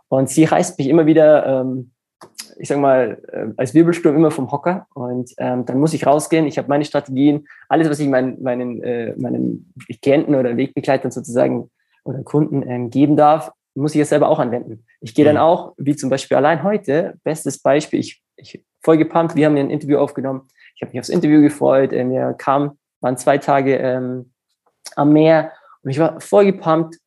Und 0.09 0.29
sie 0.29 0.44
reißt 0.44 0.77
mich 0.77 0.89
immer 0.89 1.05
wieder, 1.05 1.45
ähm, 1.45 1.91
ich 2.57 2.67
sag 2.67 2.79
mal, 2.79 3.21
äh, 3.31 3.47
als 3.57 3.73
Wirbelsturm 3.73 4.15
immer 4.15 4.31
vom 4.31 4.51
Hocker. 4.51 4.85
Und 4.94 5.31
ähm, 5.38 5.65
dann 5.65 5.79
muss 5.79 5.94
ich 5.94 6.05
rausgehen. 6.05 6.45
Ich 6.45 6.57
habe 6.57 6.67
meine 6.67 6.85
Strategien, 6.85 7.47
alles, 7.67 7.89
was 7.89 8.00
ich 8.00 8.07
meinen, 8.07 8.41
meinen, 8.41 8.83
äh, 8.83 9.15
meinen 9.17 9.73
Klienten 10.01 10.35
oder 10.35 10.55
Wegbegleitern 10.55 11.11
sozusagen 11.11 11.69
oder 12.03 12.21
Kunden 12.23 12.67
ähm, 12.67 12.89
geben 12.89 13.15
darf, 13.15 13.51
muss 13.75 13.95
ich 13.95 14.00
ja 14.00 14.05
selber 14.05 14.29
auch 14.29 14.39
anwenden. 14.39 14.85
Ich 15.01 15.15
gehe 15.15 15.25
dann 15.25 15.35
mhm. 15.35 15.41
auch, 15.41 15.73
wie 15.77 15.95
zum 15.95 16.09
Beispiel 16.09 16.38
allein 16.38 16.63
heute, 16.63 17.15
bestes 17.23 17.59
Beispiel, 17.59 18.00
ich, 18.00 18.21
ich 18.35 18.63
voll 18.81 18.97
gepumpt, 18.97 19.35
wir 19.35 19.45
haben 19.45 19.57
ein 19.57 19.69
Interview 19.69 19.97
aufgenommen. 19.97 20.47
Ich 20.75 20.81
habe 20.81 20.91
mich 20.91 21.00
aufs 21.00 21.09
Interview 21.09 21.41
gefreut. 21.41 21.91
Äh, 21.94 22.03
mir 22.03 22.35
kam, 22.38 22.77
waren 23.01 23.17
zwei 23.17 23.38
Tage 23.38 23.77
ähm, 23.77 24.31
am 24.95 25.13
Meer 25.13 25.51
und 25.83 25.91
ich 25.91 26.00
war 26.00 26.19
voll 26.19 26.45
gepumpt 26.45 26.97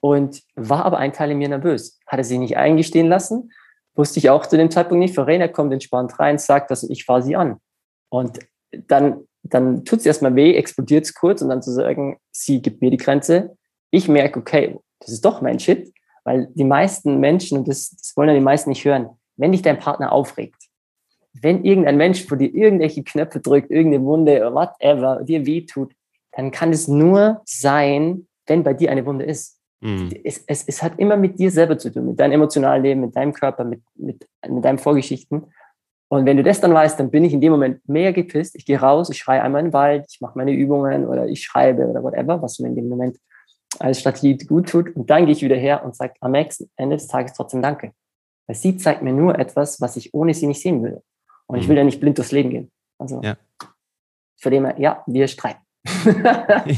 und 0.00 0.42
war 0.54 0.84
aber 0.84 0.98
ein 0.98 1.12
Teil 1.12 1.30
in 1.30 1.38
mir 1.38 1.48
nervös. 1.48 1.98
Hatte 2.06 2.24
sie 2.24 2.38
nicht 2.38 2.56
eingestehen 2.56 3.08
lassen, 3.08 3.52
wusste 3.94 4.18
ich 4.18 4.30
auch 4.30 4.46
zu 4.46 4.56
dem 4.56 4.70
Zeitpunkt 4.70 5.00
nicht. 5.00 5.14
Verena 5.14 5.48
kommt 5.48 5.72
entspannt 5.72 6.18
rein, 6.18 6.38
sagt 6.38 6.70
das 6.70 6.84
und 6.84 6.90
ich 6.90 7.04
fahre 7.04 7.22
sie 7.22 7.36
an. 7.36 7.58
Und 8.08 8.38
dann, 8.86 9.26
dann 9.42 9.84
tut 9.84 10.00
es 10.00 10.06
erstmal 10.06 10.34
weh, 10.36 10.54
explodiert 10.54 11.04
es 11.04 11.14
kurz 11.14 11.42
und 11.42 11.48
dann 11.48 11.62
zu 11.62 11.72
sagen, 11.72 12.18
sie 12.30 12.62
gibt 12.62 12.80
mir 12.80 12.90
die 12.90 12.96
Grenze. 12.96 13.56
Ich 13.90 14.08
merke, 14.08 14.40
okay, 14.40 14.78
das 15.00 15.10
ist 15.10 15.24
doch 15.24 15.40
mein 15.40 15.58
Shit, 15.58 15.92
weil 16.24 16.48
die 16.54 16.64
meisten 16.64 17.18
Menschen, 17.18 17.58
und 17.58 17.68
das, 17.68 17.90
das 17.90 18.16
wollen 18.16 18.28
ja 18.28 18.34
die 18.34 18.40
meisten 18.40 18.70
nicht 18.70 18.84
hören, 18.84 19.10
wenn 19.36 19.52
dich 19.52 19.62
dein 19.62 19.78
Partner 19.78 20.12
aufregt, 20.12 20.68
wenn 21.32 21.64
irgendein 21.64 21.96
Mensch 21.96 22.24
vor 22.24 22.36
dir 22.36 22.52
irgendwelche 22.54 23.02
Knöpfe 23.02 23.40
drückt, 23.40 23.70
irgendeine 23.70 24.04
Wunde, 24.04 24.52
whatever, 24.52 25.22
dir 25.24 25.44
wehtut, 25.46 25.92
dann 26.36 26.50
kann 26.50 26.72
es 26.72 26.88
nur 26.88 27.42
sein, 27.44 28.26
wenn 28.46 28.62
bei 28.62 28.74
dir 28.74 28.90
eine 28.90 29.06
Wunde 29.06 29.24
ist. 29.24 29.60
Mhm. 29.80 30.10
Es, 30.24 30.42
es, 30.46 30.64
es 30.66 30.82
hat 30.82 30.98
immer 30.98 31.16
mit 31.16 31.38
dir 31.38 31.50
selber 31.50 31.78
zu 31.78 31.92
tun, 31.92 32.06
mit 32.06 32.20
deinem 32.20 32.32
emotionalen 32.32 32.82
Leben, 32.82 33.00
mit 33.00 33.16
deinem 33.16 33.32
Körper, 33.32 33.64
mit, 33.64 33.82
mit, 33.94 34.26
mit 34.48 34.64
deinen 34.64 34.78
Vorgeschichten. 34.78 35.46
Und 36.08 36.26
wenn 36.26 36.36
du 36.36 36.42
das 36.42 36.60
dann 36.60 36.72
weißt, 36.72 36.98
dann 37.00 37.10
bin 37.10 37.24
ich 37.24 37.32
in 37.32 37.40
dem 37.40 37.52
Moment 37.52 37.86
mehr 37.88 38.12
gepisst. 38.12 38.54
Ich 38.56 38.66
gehe 38.66 38.78
raus, 38.78 39.10
ich 39.10 39.18
schreie 39.18 39.42
einmal 39.42 39.60
in 39.60 39.68
den 39.68 39.72
Wald, 39.72 40.06
ich 40.08 40.20
mache 40.20 40.38
meine 40.38 40.52
Übungen 40.52 41.06
oder 41.06 41.26
ich 41.26 41.42
schreibe 41.42 41.86
oder 41.86 42.02
whatever, 42.02 42.40
was 42.40 42.58
mir 42.58 42.68
in 42.68 42.76
dem 42.76 42.88
Moment 42.88 43.18
als 43.78 44.00
Strategie 44.00 44.36
gut 44.36 44.68
tut. 44.68 44.94
Und 44.94 45.10
dann 45.10 45.26
gehe 45.26 45.32
ich 45.32 45.42
wieder 45.42 45.56
her 45.56 45.84
und 45.84 45.96
sage 45.96 46.14
am 46.20 46.34
Ende 46.34 46.96
des 46.96 47.08
Tages 47.08 47.32
trotzdem 47.32 47.62
Danke. 47.62 47.92
Weil 48.46 48.56
sie 48.56 48.76
zeigt 48.76 49.02
mir 49.02 49.12
nur 49.12 49.38
etwas, 49.38 49.80
was 49.80 49.96
ich 49.96 50.12
ohne 50.14 50.34
sie 50.34 50.46
nicht 50.46 50.60
sehen 50.60 50.82
würde. 50.82 51.02
Und 51.46 51.58
ich 51.58 51.66
mhm. 51.66 51.70
will 51.70 51.76
ja 51.78 51.84
nicht 51.84 52.00
blind 52.00 52.18
durchs 52.18 52.32
Leben 52.32 52.50
gehen. 52.50 52.70
Also 52.98 53.20
ja. 53.22 53.36
von 54.40 54.52
dem 54.52 54.66
her, 54.66 54.76
ja, 54.78 55.02
wir 55.06 55.26
streiten. 55.26 55.63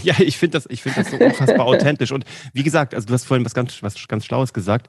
Ja, 0.03 0.15
ich 0.19 0.37
finde 0.37 0.59
das, 0.59 0.67
find 0.81 0.97
das 0.97 1.11
so 1.11 1.17
unfassbar 1.17 1.67
authentisch. 1.67 2.13
Und 2.13 2.25
wie 2.53 2.63
gesagt, 2.63 2.95
also 2.95 3.07
du 3.07 3.15
hast 3.15 3.25
vorhin 3.25 3.45
was 3.45 3.55
ganz, 3.55 3.83
was 3.83 4.09
ganz 4.09 4.25
Schlaues 4.25 4.53
gesagt. 4.53 4.89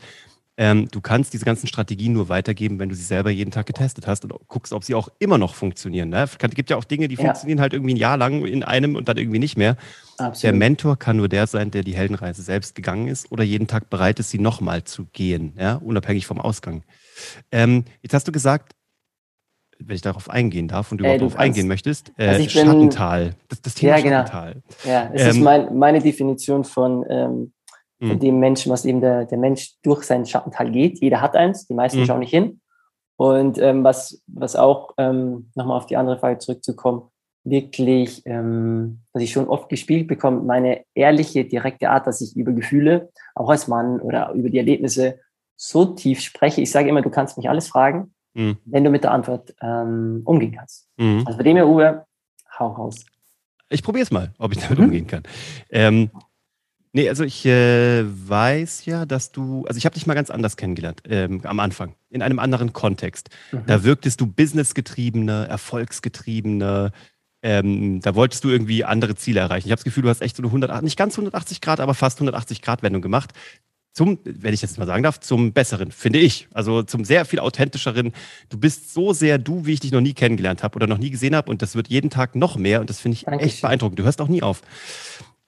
Ähm, 0.59 0.87
du 0.89 1.01
kannst 1.01 1.33
diese 1.33 1.45
ganzen 1.45 1.67
Strategien 1.67 2.13
nur 2.13 2.29
weitergeben, 2.29 2.79
wenn 2.79 2.89
du 2.89 2.95
sie 2.95 3.03
selber 3.03 3.29
jeden 3.29 3.51
Tag 3.51 3.67
getestet 3.67 4.07
hast 4.07 4.23
und 4.23 4.33
guckst, 4.47 4.73
ob 4.73 4.83
sie 4.83 4.95
auch 4.95 5.07
immer 5.19 5.37
noch 5.37 5.53
funktionieren. 5.53 6.09
Ne? 6.09 6.23
Es 6.23 6.37
gibt 6.39 6.71
ja 6.71 6.77
auch 6.77 6.83
Dinge, 6.83 7.07
die 7.07 7.15
ja. 7.15 7.25
funktionieren 7.25 7.61
halt 7.61 7.73
irgendwie 7.73 7.93
ein 7.93 7.97
Jahr 7.97 8.17
lang 8.17 8.43
in 8.43 8.63
einem 8.63 8.95
und 8.95 9.07
dann 9.07 9.17
irgendwie 9.17 9.37
nicht 9.37 9.55
mehr. 9.55 9.77
Absolut. 10.17 10.43
Der 10.43 10.53
Mentor 10.53 10.97
kann 10.97 11.17
nur 11.17 11.29
der 11.29 11.45
sein, 11.45 11.69
der 11.69 11.83
die 11.83 11.95
Heldenreise 11.95 12.41
selbst 12.41 12.73
gegangen 12.73 13.07
ist 13.07 13.31
oder 13.31 13.43
jeden 13.43 13.67
Tag 13.67 13.91
bereit 13.91 14.19
ist, 14.19 14.31
sie 14.31 14.39
nochmal 14.39 14.83
zu 14.83 15.05
gehen, 15.13 15.53
ja? 15.59 15.75
unabhängig 15.75 16.25
vom 16.25 16.41
Ausgang. 16.41 16.81
Ähm, 17.51 17.85
jetzt 18.01 18.15
hast 18.15 18.27
du 18.27 18.31
gesagt, 18.31 18.73
wenn 19.79 19.95
ich 19.95 20.01
darauf 20.01 20.29
eingehen 20.29 20.67
darf 20.67 20.91
und 20.91 20.99
du 20.99 21.03
äh, 21.03 21.15
überhaupt 21.15 21.33
darauf 21.33 21.39
eingehen 21.39 21.67
möchtest, 21.67 22.11
äh, 22.17 22.27
also 22.27 22.49
Schattental. 22.49 23.35
Das, 23.49 23.61
das 23.61 23.75
Thema 23.75 23.97
ja, 23.97 24.03
genau. 24.03 24.17
Schattental. 24.17 24.55
Ja, 24.85 25.09
es 25.13 25.21
ähm, 25.21 25.29
ist 25.29 25.39
mein, 25.39 25.77
meine 25.77 26.01
Definition 26.01 26.63
von, 26.63 27.05
ähm, 27.09 27.53
von 27.99 28.11
hm. 28.11 28.19
dem 28.19 28.39
Menschen, 28.39 28.71
was 28.71 28.85
eben 28.85 29.01
der, 29.01 29.25
der 29.25 29.37
Mensch 29.37 29.75
durch 29.83 30.03
sein 30.03 30.25
Schattental 30.25 30.71
geht. 30.71 30.99
Jeder 30.99 31.21
hat 31.21 31.35
eins, 31.35 31.67
die 31.67 31.73
meisten 31.73 31.99
mh. 31.99 32.05
schauen 32.05 32.19
nicht 32.19 32.31
hin. 32.31 32.61
Und 33.17 33.57
ähm, 33.57 33.83
was, 33.83 34.21
was 34.27 34.55
auch, 34.55 34.93
ähm, 34.97 35.49
nochmal 35.55 35.77
auf 35.77 35.87
die 35.87 35.97
andere 35.97 36.19
Frage 36.19 36.37
zurückzukommen, 36.37 37.09
wirklich, 37.43 38.21
ähm, 38.25 38.99
was 39.13 39.23
ich 39.23 39.31
schon 39.31 39.47
oft 39.47 39.69
gespielt 39.69 40.07
bekomme, 40.07 40.41
meine 40.41 40.83
ehrliche, 40.93 41.45
direkte 41.45 41.89
Art, 41.89 42.05
dass 42.05 42.21
ich 42.21 42.35
über 42.35 42.51
Gefühle, 42.51 43.09
auch 43.33 43.49
als 43.49 43.67
Mann 43.67 43.99
oder 44.01 44.33
über 44.33 44.49
die 44.49 44.57
Erlebnisse 44.57 45.19
so 45.55 45.85
tief 45.85 46.21
spreche. 46.21 46.61
Ich 46.61 46.69
sage 46.69 46.89
immer, 46.89 47.01
du 47.01 47.09
kannst 47.09 47.37
mich 47.37 47.49
alles 47.49 47.69
fragen 47.69 48.13
mhm. 48.37 48.57
wenn 48.65 48.83
du 48.83 48.89
mit 48.89 49.03
der 49.03 49.11
Antwort 49.11 49.53
ähm, 49.61 50.21
umgehen 50.23 50.53
kannst. 50.57 50.87
Mhm. 50.97 51.23
Also 51.25 51.37
bei 51.37 51.43
dem 51.43 51.57
her, 51.57 51.67
Uwe, 51.67 52.05
hau 52.57 52.67
raus. 52.67 53.05
Ich 53.69 53.83
probiere 53.83 54.03
es 54.03 54.11
mal, 54.11 54.33
ob 54.37 54.53
ich 54.53 54.59
damit 54.59 54.79
mhm. 54.79 54.85
umgehen 54.85 55.07
kann. 55.07 55.23
Ähm, 55.69 56.09
Nee, 56.93 57.09
also 57.09 57.23
ich 57.23 57.45
äh, 57.45 58.03
weiß 58.05 58.85
ja, 58.85 59.05
dass 59.05 59.31
du, 59.31 59.65
also 59.67 59.77
ich 59.77 59.85
habe 59.85 59.93
dich 59.93 60.07
mal 60.07 60.15
ganz 60.15 60.31
anders 60.31 60.57
kennengelernt 60.57 61.03
ähm, 61.07 61.41
am 61.43 61.59
Anfang, 61.59 61.93
in 62.09 62.23
einem 62.23 62.39
anderen 62.39 62.73
Kontext. 62.73 63.29
Mhm. 63.51 63.65
Da 63.67 63.83
wirktest 63.83 64.19
du 64.19 64.25
businessgetriebener, 64.25 65.47
erfolgsgetriebener, 65.47 66.91
ähm, 67.43 67.99
da 68.01 68.15
wolltest 68.15 68.43
du 68.43 68.49
irgendwie 68.49 68.83
andere 68.83 69.13
Ziele 69.13 69.41
erreichen. 69.41 69.67
Ich 69.67 69.71
habe 69.71 69.77
das 69.77 69.83
Gefühl, 69.83 70.03
du 70.03 70.09
hast 70.09 70.21
echt 70.21 70.35
so 70.37 70.41
eine 70.41 70.47
180, 70.47 70.83
nicht 70.83 70.97
ganz 70.97 71.13
180 71.13 71.61
Grad, 71.61 71.79
aber 71.79 71.93
fast 71.93 72.17
180 72.17 72.63
Grad 72.63 72.81
Wendung 72.81 73.01
gemacht. 73.01 73.31
Zum, 73.97 74.19
wenn 74.23 74.53
ich 74.53 74.61
das 74.61 74.77
mal 74.77 74.85
sagen 74.85 75.01
darf, 75.01 75.19
zum 75.19 75.53
Besseren, 75.53 75.91
finde 75.91 76.19
ich. 76.19 76.47
Also 76.53 76.83
zum 76.83 77.03
sehr 77.03 77.25
viel 77.25 77.39
authentischeren. 77.39 78.13
Du 78.47 78.59
bist 78.59 78.93
so 78.93 79.11
sehr 79.11 79.39
du, 79.39 79.65
wie 79.65 79.73
ich 79.73 79.79
dich 79.79 79.91
noch 79.91 80.01
nie 80.01 80.13
kennengelernt 80.13 80.61
habe 80.61 80.75
oder 80.75 80.85
noch 80.85 80.99
nie 80.99 81.09
gesehen 81.09 81.35
habe. 81.35 81.49
Und 81.49 81.63
das 81.63 81.73
wird 81.73 81.87
jeden 81.87 82.11
Tag 82.11 82.35
noch 82.35 82.57
mehr. 82.57 82.79
Und 82.79 82.91
das 82.91 82.99
finde 82.99 83.15
ich 83.15 83.23
Dankeschön. 83.23 83.47
echt 83.49 83.61
beeindruckend. 83.63 83.97
Du 83.97 84.03
hörst 84.03 84.21
auch 84.21 84.27
nie 84.27 84.43
auf. 84.43 84.61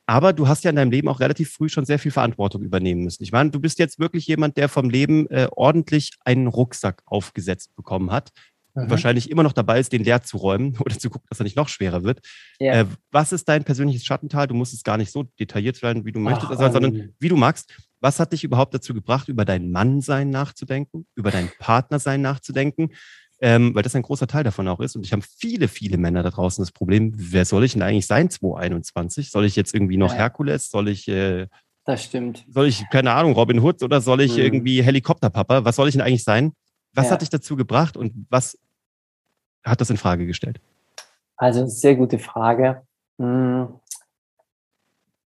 Aber 0.08 0.34
du 0.34 0.48
hast 0.48 0.64
ja 0.64 0.72
in 0.72 0.78
deinem 0.78 0.90
Leben 0.90 1.10
auch 1.10 1.20
relativ 1.20 1.52
früh 1.52 1.70
schon 1.70 1.86
sehr 1.86 2.00
viel 2.00 2.10
Verantwortung 2.10 2.64
übernehmen 2.64 3.04
müssen. 3.04 3.22
Ich 3.22 3.32
meine, 3.32 3.52
du 3.52 3.60
bist 3.60 3.78
jetzt 3.78 4.00
wirklich 4.00 4.26
jemand, 4.26 4.58
der 4.58 4.68
vom 4.68 4.90
Leben 4.90 5.30
äh, 5.30 5.48
ordentlich 5.52 6.14
einen 6.26 6.48
Rucksack 6.48 7.04
aufgesetzt 7.06 7.76
bekommen 7.76 8.12
hat. 8.12 8.32
Mhm. 8.74 8.90
Wahrscheinlich 8.90 9.30
immer 9.30 9.44
noch 9.44 9.54
dabei 9.54 9.80
ist, 9.80 9.94
den 9.94 10.04
leer 10.04 10.24
zu 10.24 10.38
räumen 10.38 10.76
oder 10.84 10.98
zu 10.98 11.12
gucken, 11.12 11.28
dass 11.30 11.40
er 11.40 11.44
nicht 11.44 11.56
noch 11.56 11.70
schwerer 11.70 12.04
wird. 12.04 12.22
Ja. 12.60 12.82
Äh, 12.82 12.86
was 13.12 13.32
ist 13.32 13.48
dein 13.48 13.64
persönliches 13.64 14.04
Schattental? 14.04 14.48
Du 14.48 14.56
musst 14.56 14.74
es 14.74 14.84
gar 14.84 14.98
nicht 14.98 15.12
so 15.12 15.28
detailliert 15.40 15.84
werden, 15.84 16.04
wie 16.06 16.12
du 16.12 16.20
möchtest, 16.20 16.48
Ach, 16.48 16.60
also, 16.60 16.74
sondern 16.74 16.96
ähm. 16.96 17.14
wie 17.20 17.30
du 17.30 17.36
magst. 17.36 17.72
Was 18.02 18.20
hat 18.20 18.34
dich 18.34 18.44
überhaupt 18.44 18.74
dazu 18.74 18.94
gebracht, 18.94 19.28
über 19.28 19.46
dein 19.46 19.72
Mannsein 19.72 20.30
nachzudenken, 20.30 21.06
über 21.16 21.32
dein 21.32 21.50
Partnersein 21.60 22.22
nachzudenken? 22.22 22.92
ähm, 23.42 23.74
weil 23.74 23.84
das 23.84 23.96
ein 23.96 24.02
großer 24.02 24.28
Teil 24.28 24.44
davon 24.44 24.68
auch 24.68 24.80
ist. 24.80 24.96
Und 24.96 25.06
ich 25.06 25.14
habe 25.14 25.22
viele, 25.22 25.68
viele 25.68 25.98
Männer 25.98 26.24
da 26.24 26.30
draußen 26.30 26.62
das 26.62 26.72
Problem, 26.72 27.14
wer 27.16 27.46
soll 27.46 27.64
ich 27.64 27.74
denn 27.74 27.82
eigentlich 27.82 28.08
sein 28.08 28.30
2021? 28.30 29.32
Soll 29.32 29.46
ich 29.46 29.56
jetzt 29.56 29.74
irgendwie 29.74 29.98
noch 29.98 30.12
ja. 30.12 30.20
Herkules? 30.20 30.70
Soll 30.70 30.90
ich... 30.90 31.08
Äh, 31.08 31.48
das 31.86 32.04
stimmt. 32.04 32.46
Soll 32.50 32.68
ich, 32.68 32.84
keine 32.92 33.14
Ahnung, 33.14 33.34
Robin 33.34 33.60
Hood 33.60 33.82
oder 33.82 34.02
soll 34.02 34.22
ich 34.22 34.34
mhm. 34.34 34.44
irgendwie 34.44 34.84
Helikopterpapa? 34.84 35.64
Was 35.64 35.78
soll 35.78 35.88
ich 35.88 35.94
denn 35.94 36.02
eigentlich 36.02 36.24
sein? 36.24 36.52
Was 36.94 37.06
ja. 37.06 37.12
hat 37.14 37.22
dich 37.22 37.30
dazu 37.30 37.56
gebracht 37.56 37.96
und 37.96 38.28
was 38.30 38.58
hat 39.64 39.80
das 39.80 39.90
in 39.90 39.98
Frage 39.98 40.28
gestellt? 40.28 40.60
Also, 41.38 41.66
sehr 41.68 41.96
gute 41.96 42.20
Frage. 42.20 42.82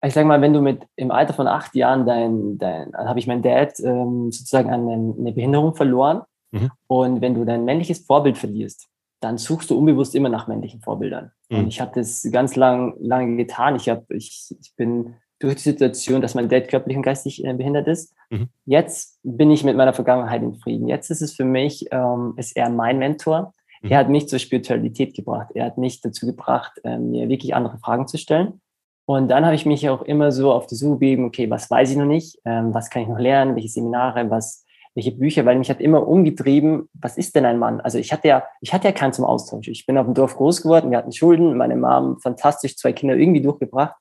Ich 0.05 0.13
sage 0.13 0.27
mal, 0.27 0.41
wenn 0.41 0.53
du 0.53 0.61
mit 0.61 0.85
im 0.95 1.11
Alter 1.11 1.33
von 1.33 1.47
acht 1.47 1.75
Jahren 1.75 2.05
dein, 2.05 2.57
dein 2.57 2.93
habe 2.93 3.19
ich 3.19 3.27
meinen 3.27 3.41
Dad 3.41 3.79
ähm, 3.79 4.31
sozusagen 4.31 4.69
eine, 4.69 5.15
eine 5.17 5.31
Behinderung 5.31 5.75
verloren 5.75 6.23
Mhm. 6.53 6.71
Und 6.87 7.21
wenn 7.21 7.33
du 7.33 7.43
dein 7.43 7.65
männliches 7.65 7.99
Vorbild 7.99 8.37
verlierst, 8.37 8.87
dann 9.19 9.37
suchst 9.37 9.69
du 9.69 9.77
unbewusst 9.77 10.15
immer 10.15 10.29
nach 10.29 10.47
männlichen 10.47 10.81
Vorbildern. 10.81 11.31
Mhm. 11.49 11.57
Und 11.59 11.67
ich 11.67 11.81
habe 11.81 11.91
das 11.95 12.27
ganz 12.31 12.55
lang, 12.55 12.95
lange 12.99 13.35
getan. 13.35 13.75
Ich, 13.75 13.89
hab, 13.89 14.09
ich, 14.11 14.55
ich 14.59 14.75
bin 14.75 15.15
durch 15.39 15.55
die 15.55 15.61
Situation, 15.61 16.21
dass 16.21 16.35
mein 16.35 16.47
Dad 16.47 16.69
körperlich 16.69 16.95
und 16.95 17.03
geistig 17.03 17.43
äh, 17.43 17.53
behindert 17.53 17.87
ist. 17.87 18.13
Mhm. 18.29 18.49
Jetzt 18.65 19.19
bin 19.23 19.51
ich 19.51 19.63
mit 19.63 19.75
meiner 19.75 19.93
Vergangenheit 19.93 20.41
in 20.41 20.55
Frieden. 20.55 20.87
Jetzt 20.87 21.09
ist 21.09 21.21
es 21.21 21.33
für 21.33 21.45
mich, 21.45 21.87
ähm, 21.91 22.33
ist 22.37 22.55
er 22.55 22.69
mein 22.69 22.99
Mentor. 22.99 23.53
Mhm. 23.81 23.89
Er 23.89 23.97
hat 23.97 24.09
mich 24.09 24.27
zur 24.27 24.39
Spiritualität 24.39 25.15
gebracht. 25.15 25.49
Er 25.55 25.65
hat 25.65 25.77
mich 25.77 26.01
dazu 26.01 26.25
gebracht, 26.25 26.79
äh, 26.83 26.97
mir 26.97 27.27
wirklich 27.29 27.55
andere 27.55 27.77
Fragen 27.79 28.07
zu 28.07 28.17
stellen. 28.17 28.61
Und 29.05 29.27
dann 29.29 29.45
habe 29.45 29.55
ich 29.55 29.65
mich 29.65 29.89
auch 29.89 30.01
immer 30.03 30.31
so 30.31 30.51
auf 30.53 30.67
die 30.67 30.75
Suche 30.75 30.99
begeben, 30.99 31.25
okay, 31.25 31.49
was 31.49 31.69
weiß 31.69 31.91
ich 31.91 31.97
noch 31.97 32.05
nicht? 32.05 32.39
Ähm, 32.45 32.73
was 32.73 32.89
kann 32.89 33.01
ich 33.01 33.07
noch 33.09 33.19
lernen? 33.19 33.55
Welche 33.55 33.69
Seminare? 33.69 34.29
Was, 34.29 34.63
welche 34.95 35.11
Bücher, 35.11 35.45
weil 35.45 35.57
mich 35.57 35.69
hat 35.69 35.81
immer 35.81 36.07
umgetrieben, 36.07 36.89
was 36.93 37.17
ist 37.17 37.35
denn 37.35 37.45
ein 37.45 37.59
Mann? 37.59 37.81
Also 37.81 37.97
ich 37.97 38.13
hatte 38.13 38.27
ja, 38.27 38.43
ich 38.61 38.73
hatte 38.73 38.87
ja 38.87 38.93
keinen 38.93 39.13
zum 39.13 39.25
Austausch. 39.25 39.67
Ich 39.67 39.85
bin 39.85 39.97
auf 39.97 40.05
dem 40.05 40.13
Dorf 40.13 40.35
groß 40.35 40.61
geworden, 40.61 40.91
wir 40.91 40.99
hatten 40.99 41.11
Schulden, 41.11 41.57
meine 41.57 41.75
Mom 41.75 42.19
fantastisch 42.19 42.77
zwei 42.77 42.93
Kinder 42.93 43.15
irgendwie 43.15 43.41
durchgebracht 43.41 43.95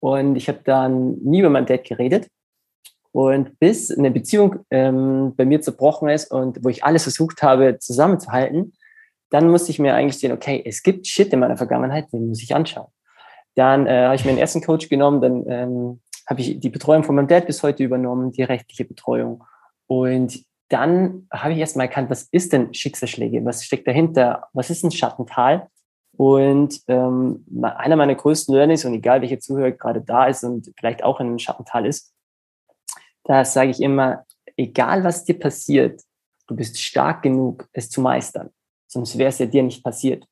und 0.00 0.36
ich 0.36 0.48
habe 0.48 0.60
dann 0.64 1.18
nie 1.22 1.40
über 1.40 1.50
mein 1.50 1.66
Dad 1.66 1.84
geredet. 1.84 2.28
Und 3.12 3.58
bis 3.58 3.90
eine 3.96 4.10
Beziehung 4.10 4.60
ähm, 4.70 5.34
bei 5.36 5.44
mir 5.44 5.60
zerbrochen 5.60 6.08
ist 6.08 6.30
und 6.30 6.64
wo 6.64 6.70
ich 6.70 6.82
alles 6.82 7.02
versucht 7.02 7.42
habe 7.42 7.78
zusammenzuhalten, 7.78 8.72
dann 9.28 9.50
musste 9.50 9.70
ich 9.70 9.78
mir 9.78 9.94
eigentlich 9.94 10.18
sehen, 10.18 10.32
okay, 10.32 10.62
es 10.64 10.82
gibt 10.82 11.06
Shit 11.06 11.30
in 11.32 11.40
meiner 11.40 11.58
Vergangenheit, 11.58 12.10
den 12.10 12.28
muss 12.28 12.42
ich 12.42 12.54
anschauen. 12.54 12.88
Dann 13.54 13.86
äh, 13.86 14.04
habe 14.04 14.14
ich 14.14 14.24
mir 14.24 14.30
einen 14.30 14.38
ersten 14.38 14.62
Coach 14.62 14.88
genommen, 14.88 15.20
dann 15.20 15.44
ähm, 15.48 16.00
habe 16.28 16.40
ich 16.40 16.60
die 16.60 16.70
Betreuung 16.70 17.04
von 17.04 17.14
meinem 17.14 17.28
Dad 17.28 17.46
bis 17.46 17.62
heute 17.62 17.84
übernommen, 17.84 18.32
die 18.32 18.42
rechtliche 18.42 18.84
Betreuung. 18.84 19.44
Und 19.86 20.44
dann 20.68 21.26
habe 21.30 21.52
ich 21.52 21.58
erstmal 21.58 21.86
erkannt, 21.86 22.08
was 22.08 22.22
ist 22.30 22.52
denn 22.52 22.72
Schicksalsschläge? 22.72 23.44
Was 23.44 23.64
steckt 23.64 23.86
dahinter? 23.86 24.48
Was 24.52 24.70
ist 24.70 24.84
ein 24.84 24.90
Schattental? 24.90 25.68
Und 26.16 26.80
ähm, 26.88 27.44
einer 27.62 27.96
meiner 27.96 28.14
größten 28.14 28.54
Learnings, 28.54 28.84
und 28.84 28.94
egal 28.94 29.20
welcher 29.20 29.40
Zuhörer 29.40 29.72
gerade 29.72 30.00
da 30.00 30.26
ist 30.26 30.44
und 30.44 30.72
vielleicht 30.78 31.02
auch 31.02 31.20
in 31.20 31.26
einem 31.26 31.38
Schattental 31.38 31.86
ist, 31.86 32.14
da 33.24 33.44
sage 33.44 33.70
ich 33.70 33.80
immer, 33.80 34.24
egal 34.56 35.04
was 35.04 35.24
dir 35.24 35.38
passiert, 35.38 36.02
du 36.46 36.56
bist 36.56 36.80
stark 36.80 37.22
genug, 37.22 37.68
es 37.72 37.88
zu 37.88 38.00
meistern. 38.00 38.50
Sonst 38.86 39.16
wäre 39.16 39.30
es 39.30 39.38
ja 39.38 39.46
dir 39.46 39.62
nicht 39.62 39.82
passiert. 39.82 40.26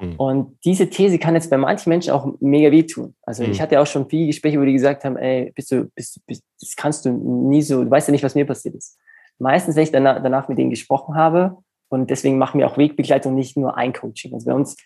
Mhm. 0.00 0.16
Und 0.16 0.58
diese 0.64 0.88
These 0.88 1.18
kann 1.18 1.34
jetzt 1.34 1.50
bei 1.50 1.56
manchen 1.56 1.90
Menschen 1.90 2.12
auch 2.12 2.26
mega 2.40 2.70
wehtun. 2.70 3.14
Also 3.22 3.44
mhm. 3.44 3.52
ich 3.52 3.60
hatte 3.60 3.80
auch 3.80 3.86
schon 3.86 4.08
viele 4.08 4.26
Gespräche, 4.26 4.60
wo 4.60 4.64
die 4.64 4.72
gesagt 4.72 5.04
haben, 5.04 5.16
ey, 5.16 5.52
bist 5.54 5.70
du, 5.70 5.90
bist, 5.94 6.20
bist, 6.26 6.42
das 6.60 6.74
kannst 6.74 7.04
du 7.04 7.10
nie 7.10 7.62
so, 7.62 7.84
du 7.84 7.90
weißt 7.90 8.08
ja 8.08 8.12
nicht, 8.12 8.24
was 8.24 8.34
mir 8.34 8.46
passiert 8.46 8.74
ist. 8.74 8.98
Meistens, 9.38 9.76
wenn 9.76 9.84
ich 9.84 9.92
danach, 9.92 10.22
danach 10.22 10.48
mit 10.48 10.58
denen 10.58 10.70
gesprochen 10.70 11.14
habe, 11.14 11.56
und 11.92 12.08
deswegen 12.08 12.38
machen 12.38 12.60
wir 12.60 12.68
auch 12.68 12.78
Wegbegleitung, 12.78 13.34
nicht 13.34 13.56
nur 13.56 13.76
ein 13.76 13.92
Coaching. 13.92 14.32
Also 14.32 14.46
bei 14.46 14.54
uns 14.54 14.76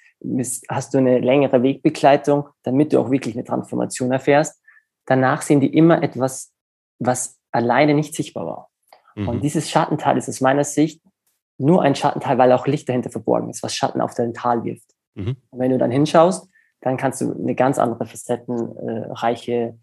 hast 0.70 0.94
du 0.94 0.98
eine 0.98 1.18
längere 1.18 1.62
Wegbegleitung, 1.62 2.48
damit 2.62 2.92
du 2.92 2.98
auch 2.98 3.10
wirklich 3.10 3.34
eine 3.34 3.44
Transformation 3.44 4.10
erfährst. 4.10 4.58
Danach 5.04 5.42
sehen 5.42 5.60
die 5.60 5.74
immer 5.74 6.02
etwas, 6.02 6.52
was 6.98 7.38
alleine 7.52 7.92
nicht 7.92 8.14
sichtbar 8.14 8.46
war. 8.46 8.70
Mhm. 9.16 9.28
Und 9.28 9.44
dieses 9.44 9.70
Schattenteil 9.70 10.16
ist 10.16 10.30
aus 10.30 10.40
meiner 10.40 10.64
Sicht 10.64 11.02
nur 11.58 11.82
ein 11.82 11.94
Schattenteil, 11.94 12.38
weil 12.38 12.52
auch 12.52 12.66
Licht 12.66 12.88
dahinter 12.88 13.10
verborgen 13.10 13.50
ist, 13.50 13.62
was 13.62 13.74
Schatten 13.74 14.00
auf 14.00 14.14
dein 14.14 14.32
Tal 14.32 14.64
wirft. 14.64 14.93
Mhm. 15.14 15.36
Und 15.50 15.58
wenn 15.58 15.70
du 15.70 15.78
dann 15.78 15.90
hinschaust, 15.90 16.48
dann 16.80 16.96
kannst 16.96 17.20
du 17.20 17.32
eine 17.32 17.54
ganz 17.54 17.78
andere 17.78 18.06
facettenreiche 18.06 19.78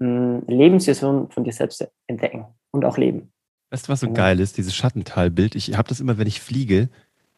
äh, 0.00 0.04
Lebensvision 0.48 1.30
von 1.30 1.44
dir 1.44 1.52
selbst 1.52 1.86
entdecken 2.06 2.46
und 2.70 2.84
auch 2.84 2.96
leben. 2.96 3.32
Weißt 3.70 3.88
du, 3.88 3.92
was 3.92 4.00
so 4.00 4.06
ja. 4.06 4.12
geil 4.12 4.40
ist, 4.40 4.56
dieses 4.56 4.74
Schattentalbild? 4.74 5.54
Ich 5.54 5.76
habe 5.76 5.88
das 5.88 6.00
immer, 6.00 6.18
wenn 6.18 6.26
ich 6.26 6.40
fliege. 6.40 6.88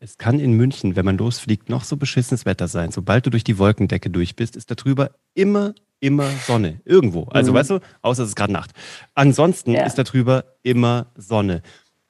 Es 0.01 0.19
kann 0.19 0.39
in 0.39 0.53
München, 0.53 0.95
wenn 0.95 1.05
man 1.05 1.19
losfliegt, 1.19 1.69
noch 1.69 1.83
so 1.83 1.97
beschissenes 1.97 2.47
Wetter 2.47 2.69
sein. 2.69 2.93
Sobald 2.93 3.27
du 3.27 3.31
durch 3.31 3.43
die 3.45 3.59
Wolkendecke 3.59 4.11
durch 4.11 4.37
bist, 4.37 4.55
ist 4.55 4.71
da 4.71 4.77
drüber 4.77 5.11
immer, 5.35 5.75
immer 5.99 6.29
Sonne. 6.47 6.81
Irgendwo. 6.85 7.25
Also, 7.25 7.51
mhm. 7.51 7.57
weißt 7.57 7.71
du, 7.71 7.81
außer 8.03 8.23
es 8.23 8.31
ist 8.31 8.37
gerade 8.37 8.53
Nacht. 8.53 8.73
Ansonsten 9.15 9.73
ja. 9.73 9.85
ist 9.85 9.97
da 9.97 10.05
drüber 10.05 10.45
immer 10.63 11.07
Sonne. 11.17 11.63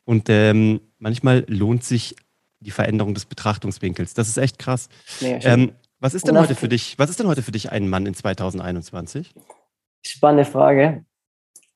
Und 0.05 0.29
ähm, 0.29 0.81
manchmal 0.99 1.45
lohnt 1.49 1.85
sich 1.85 2.17
die 2.61 2.71
Veränderung 2.71 3.15
des 3.15 3.27
Betrachtungswinkels. 3.27 4.15
Das 4.15 4.29
ist 4.29 4.37
echt 4.37 4.59
krass. 4.59 4.89
Nee, 5.21 5.39
ähm, 5.43 5.73
was 6.01 6.15
ist 6.15 6.29
denn 6.29 6.39
heute 6.39 6.55
für 6.55 6.69
dich? 6.69 6.99
Was 6.99 7.11
ist 7.11 7.19
denn 7.19 7.27
heute 7.27 7.43
für 7.43 7.53
dich 7.53 7.73
ein 7.73 7.89
Mann 7.89 8.07
in 8.07 8.15
2021? 8.15 9.35
Spannende 10.05 10.45
Frage. 10.45 11.05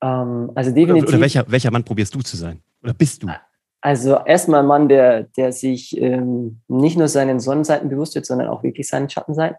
Ähm, 0.01 0.51
also 0.55 0.71
definitiv. 0.71 1.03
Oder, 1.03 1.09
oder 1.09 1.21
welcher, 1.21 1.45
welcher 1.49 1.71
Mann 1.71 1.83
probierst 1.83 2.15
du 2.15 2.21
zu 2.21 2.37
sein? 2.37 2.61
Oder 2.81 2.93
bist 2.93 3.23
du? 3.23 3.29
Also 3.81 4.17
erstmal 4.25 4.61
ein 4.61 4.67
Mann, 4.67 4.87
der, 4.87 5.23
der 5.23 5.51
sich 5.51 5.97
ähm, 5.97 6.61
nicht 6.69 6.97
nur 6.97 7.09
seinen 7.09 7.41
Sonnenseiten 7.41 7.89
bewusst 7.89 8.15
wird, 8.15 8.25
sondern 8.25 8.47
auch 8.47 8.63
wirklich 8.63 8.87
seinen 8.87 9.09
Schattenseiten. 9.09 9.57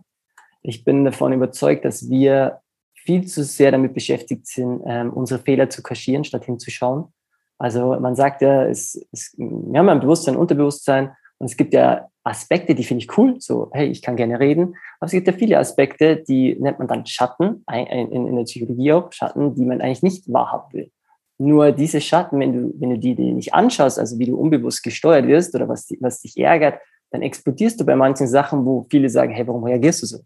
Ich 0.62 0.82
bin 0.82 1.04
davon 1.04 1.34
überzeugt, 1.34 1.84
dass 1.84 2.08
wir 2.08 2.60
viel 2.94 3.26
zu 3.26 3.44
sehr 3.44 3.70
damit 3.70 3.92
beschäftigt 3.92 4.46
sind, 4.46 4.80
ähm, 4.86 5.12
unsere 5.12 5.40
Fehler 5.40 5.68
zu 5.68 5.82
kaschieren, 5.82 6.24
statt 6.24 6.46
hinzuschauen. 6.46 7.12
Also 7.58 7.98
man 8.00 8.16
sagt 8.16 8.42
ja, 8.42 8.64
es, 8.64 9.06
es, 9.12 9.34
wir 9.36 9.78
haben 9.78 9.88
ein 9.88 10.00
Bewusstsein, 10.00 10.36
Unterbewusstsein 10.36 11.12
und 11.38 11.46
es 11.46 11.56
gibt 11.56 11.72
ja 11.72 12.08
Aspekte, 12.24 12.74
die 12.74 12.84
finde 12.84 13.04
ich 13.04 13.18
cool, 13.18 13.36
so, 13.38 13.70
hey, 13.72 13.86
ich 13.88 14.00
kann 14.00 14.16
gerne 14.16 14.40
reden, 14.40 14.76
aber 14.98 15.06
es 15.06 15.12
gibt 15.12 15.26
ja 15.26 15.32
viele 15.32 15.58
Aspekte, 15.58 16.16
die 16.16 16.56
nennt 16.58 16.78
man 16.78 16.88
dann 16.88 17.06
Schatten, 17.06 17.64
in, 17.70 18.26
in 18.26 18.36
der 18.36 18.44
Psychologie 18.44 18.92
auch, 18.92 19.12
Schatten, 19.12 19.54
die 19.54 19.64
man 19.64 19.80
eigentlich 19.82 20.02
nicht 20.02 20.32
wahrhaben 20.32 20.72
will. 20.72 20.90
Nur 21.36 21.72
diese 21.72 22.00
Schatten, 22.00 22.40
wenn 22.40 22.52
du, 22.52 22.74
wenn 22.80 22.90
du 22.90 22.98
die, 22.98 23.14
die 23.14 23.32
nicht 23.32 23.52
anschaust, 23.52 23.98
also 23.98 24.18
wie 24.18 24.26
du 24.26 24.36
unbewusst 24.36 24.82
gesteuert 24.82 25.26
wirst 25.26 25.54
oder 25.54 25.68
was, 25.68 25.92
was 26.00 26.20
dich 26.20 26.38
ärgert, 26.38 26.80
dann 27.10 27.22
explodierst 27.22 27.78
du 27.78 27.84
bei 27.84 27.94
manchen 27.94 28.26
Sachen, 28.26 28.64
wo 28.64 28.86
viele 28.88 29.10
sagen, 29.10 29.32
hey, 29.32 29.46
warum 29.46 29.64
reagierst 29.64 30.02
du 30.02 30.06
so? 30.06 30.18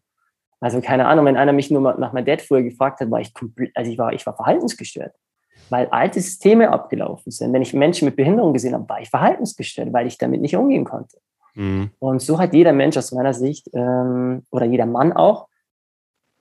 Also 0.60 0.80
keine 0.80 1.06
Ahnung, 1.06 1.24
wenn 1.24 1.36
einer 1.36 1.52
mich 1.52 1.70
nur 1.70 1.80
nach 1.98 2.12
meinem 2.12 2.26
Dad 2.26 2.42
früher 2.42 2.62
gefragt 2.62 3.00
hat, 3.00 3.10
war 3.10 3.20
ich 3.20 3.34
komplett, 3.34 3.76
also 3.76 3.90
ich 3.90 3.98
war, 3.98 4.12
ich 4.12 4.24
war 4.26 4.34
verhaltensgestört 4.34 5.14
weil 5.70 5.86
alte 5.88 6.20
Systeme 6.20 6.70
abgelaufen 6.70 7.30
sind. 7.30 7.52
Wenn 7.52 7.62
ich 7.62 7.74
Menschen 7.74 8.06
mit 8.06 8.16
Behinderung 8.16 8.52
gesehen 8.52 8.74
habe, 8.74 8.88
war 8.88 9.00
ich 9.00 9.10
verhaltensgestört, 9.10 9.92
weil 9.92 10.06
ich 10.06 10.18
damit 10.18 10.40
nicht 10.40 10.56
umgehen 10.56 10.84
konnte. 10.84 11.18
Mhm. 11.54 11.90
Und 11.98 12.22
so 12.22 12.38
hat 12.38 12.54
jeder 12.54 12.72
Mensch 12.72 12.96
aus 12.96 13.12
meiner 13.12 13.34
Sicht 13.34 13.68
ähm, 13.74 14.44
oder 14.50 14.66
jeder 14.66 14.86
Mann 14.86 15.12
auch. 15.12 15.48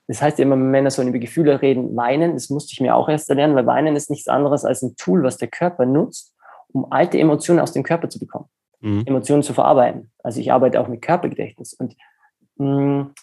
Das 0.06 0.22
heißt 0.22 0.40
immer, 0.40 0.54
wenn 0.54 0.70
Männer 0.70 0.90
sollen 0.90 1.08
über 1.08 1.18
Gefühle 1.18 1.60
reden, 1.60 1.94
weinen. 1.96 2.32
Das 2.32 2.48
musste 2.48 2.72
ich 2.72 2.80
mir 2.80 2.94
auch 2.94 3.08
erst 3.08 3.28
erlernen, 3.28 3.54
weil 3.56 3.66
weinen 3.66 3.96
ist 3.96 4.10
nichts 4.10 4.28
anderes 4.28 4.64
als 4.64 4.82
ein 4.82 4.96
Tool, 4.96 5.22
was 5.22 5.36
der 5.36 5.48
Körper 5.48 5.84
nutzt, 5.84 6.34
um 6.72 6.90
alte 6.90 7.18
Emotionen 7.18 7.60
aus 7.60 7.72
dem 7.72 7.82
Körper 7.82 8.08
zu 8.08 8.18
bekommen, 8.18 8.46
mhm. 8.80 9.02
Emotionen 9.06 9.42
zu 9.42 9.52
verarbeiten. 9.52 10.10
Also 10.22 10.40
ich 10.40 10.52
arbeite 10.52 10.80
auch 10.80 10.88
mit 10.88 11.02
Körpergedächtnis. 11.02 11.74
Und 11.74 11.94
mh, 12.56 12.66
mm, 12.66 13.14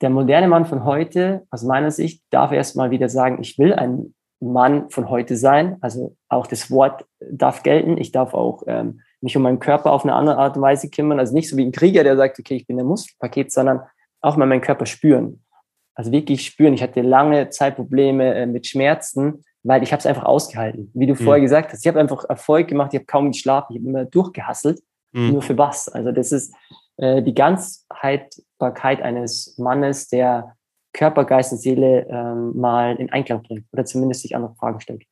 der 0.00 0.10
moderne 0.10 0.48
Mann 0.48 0.66
von 0.66 0.84
heute, 0.84 1.46
aus 1.50 1.62
meiner 1.62 1.90
Sicht, 1.90 2.22
darf 2.30 2.52
erstmal 2.52 2.90
wieder 2.90 3.08
sagen, 3.08 3.38
ich 3.40 3.58
will 3.58 3.72
ein 3.72 4.14
Mann 4.52 4.90
von 4.90 5.08
heute 5.08 5.36
sein. 5.36 5.76
Also 5.80 6.16
auch 6.28 6.46
das 6.46 6.70
Wort 6.70 7.06
darf 7.30 7.62
gelten. 7.62 7.98
Ich 7.98 8.12
darf 8.12 8.34
auch 8.34 8.62
ähm, 8.66 9.00
mich 9.20 9.36
um 9.36 9.42
meinen 9.42 9.58
Körper 9.58 9.92
auf 9.92 10.04
eine 10.04 10.14
andere 10.14 10.36
Art 10.36 10.56
und 10.56 10.62
Weise 10.62 10.90
kümmern. 10.90 11.18
Also 11.18 11.34
nicht 11.34 11.48
so 11.48 11.56
wie 11.56 11.64
ein 11.64 11.72
Krieger, 11.72 12.04
der 12.04 12.16
sagt, 12.16 12.38
okay, 12.38 12.56
ich 12.56 12.66
bin 12.66 12.76
der 12.76 12.86
Muskelpaket, 12.86 13.52
sondern 13.52 13.80
auch 14.20 14.36
mal 14.36 14.46
meinen 14.46 14.60
Körper 14.60 14.86
spüren. 14.86 15.42
Also 15.94 16.12
wirklich 16.12 16.44
spüren. 16.44 16.74
Ich 16.74 16.82
hatte 16.82 17.02
lange 17.02 17.50
Zeit 17.50 17.76
Probleme 17.76 18.34
äh, 18.34 18.46
mit 18.46 18.66
Schmerzen, 18.66 19.44
weil 19.62 19.82
ich 19.82 19.92
habe 19.92 20.00
es 20.00 20.06
einfach 20.06 20.24
ausgehalten. 20.24 20.90
Wie 20.94 21.06
du 21.06 21.14
mhm. 21.14 21.18
vorher 21.18 21.40
gesagt 21.40 21.72
hast, 21.72 21.84
ich 21.84 21.88
habe 21.88 22.00
einfach 22.00 22.24
Erfolg 22.28 22.68
gemacht, 22.68 22.92
ich 22.92 22.98
habe 22.98 23.06
kaum 23.06 23.32
geschlafen, 23.32 23.72
ich 23.72 23.78
habe 23.78 23.88
immer 23.88 24.04
durchgehasselt. 24.04 24.80
Mhm. 25.12 25.32
Nur 25.32 25.42
für 25.42 25.56
was? 25.56 25.88
Also 25.88 26.12
das 26.12 26.32
ist 26.32 26.54
äh, 26.96 27.22
die 27.22 27.34
Ganzheitbarkeit 27.34 29.00
eines 29.02 29.56
Mannes, 29.58 30.08
der 30.08 30.56
Körper, 30.94 31.24
Geist 31.24 31.52
und 31.52 31.58
Seele 31.58 32.06
ähm, 32.08 32.56
mal 32.56 32.96
in 32.96 33.12
Einklang 33.12 33.42
bringt 33.42 33.66
oder 33.72 33.84
zumindest 33.84 34.22
sich 34.22 34.34
andere 34.34 34.54
Fragen 34.54 34.80
stellt. 34.80 35.02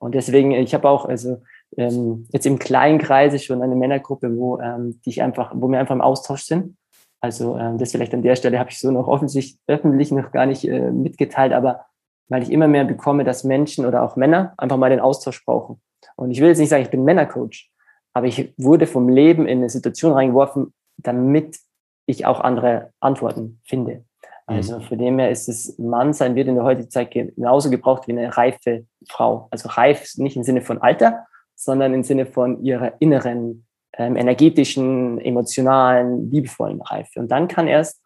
Und 0.00 0.14
deswegen, 0.14 0.52
ich 0.52 0.74
habe 0.74 0.88
auch, 0.88 1.04
also 1.04 1.42
ähm, 1.76 2.26
jetzt 2.32 2.46
im 2.46 2.58
kleinen 2.58 2.98
Kreise 2.98 3.38
schon 3.38 3.62
eine 3.62 3.76
Männergruppe, 3.76 4.36
wo 4.36 4.58
ähm, 4.58 5.00
die 5.04 5.10
ich 5.10 5.22
einfach, 5.22 5.52
wo 5.54 5.68
wir 5.68 5.78
einfach 5.78 5.94
im 5.94 6.00
Austausch 6.00 6.42
sind. 6.42 6.76
Also 7.20 7.56
ähm, 7.56 7.78
das 7.78 7.92
vielleicht 7.92 8.14
an 8.14 8.22
der 8.22 8.36
Stelle 8.36 8.58
habe 8.58 8.70
ich 8.70 8.78
so 8.78 8.90
noch 8.90 9.06
offensichtlich 9.06 9.60
öffentlich 9.66 10.10
noch 10.12 10.32
gar 10.32 10.46
nicht 10.46 10.66
äh, 10.66 10.90
mitgeteilt, 10.90 11.52
aber 11.52 11.86
weil 12.28 12.42
ich 12.42 12.52
immer 12.52 12.68
mehr 12.68 12.84
bekomme, 12.84 13.24
dass 13.24 13.44
Menschen 13.44 13.86
oder 13.86 14.02
auch 14.02 14.16
Männer 14.16 14.54
einfach 14.56 14.76
mal 14.76 14.90
den 14.90 15.00
Austausch 15.00 15.44
brauchen. 15.44 15.80
Und 16.16 16.30
ich 16.30 16.40
will 16.40 16.48
jetzt 16.48 16.58
nicht 16.58 16.68
sagen, 16.68 16.82
ich 16.82 16.90
bin 16.90 17.04
Männercoach, 17.04 17.70
aber 18.12 18.26
ich 18.26 18.54
wurde 18.56 18.86
vom 18.86 19.08
Leben 19.08 19.46
in 19.46 19.58
eine 19.58 19.70
Situation 19.70 20.12
reingeworfen, 20.12 20.72
damit 20.98 21.58
ich 22.06 22.26
auch 22.26 22.40
andere 22.40 22.92
Antworten 23.00 23.60
finde. 23.64 24.04
Also 24.48 24.78
mhm. 24.78 24.82
von 24.82 24.98
dem 24.98 25.18
her 25.18 25.30
ist 25.30 25.46
es, 25.48 25.78
Mann 25.78 26.14
sein 26.14 26.34
wird 26.34 26.48
in 26.48 26.54
der 26.54 26.64
heutigen 26.64 26.88
Zeit 26.88 27.10
genauso 27.10 27.68
gebraucht 27.68 28.08
wie 28.08 28.12
eine 28.12 28.34
reife 28.34 28.86
Frau. 29.06 29.46
Also 29.50 29.68
reif 29.68 30.16
nicht 30.16 30.36
im 30.36 30.42
Sinne 30.42 30.62
von 30.62 30.78
Alter, 30.78 31.26
sondern 31.54 31.92
im 31.92 32.02
Sinne 32.02 32.24
von 32.24 32.64
ihrer 32.64 32.94
inneren, 32.98 33.66
ähm, 33.92 34.16
energetischen, 34.16 35.20
emotionalen, 35.20 36.30
liebevollen 36.30 36.80
Reife. 36.80 37.20
Und 37.20 37.30
dann 37.30 37.46
kann 37.46 37.68
erst 37.68 38.00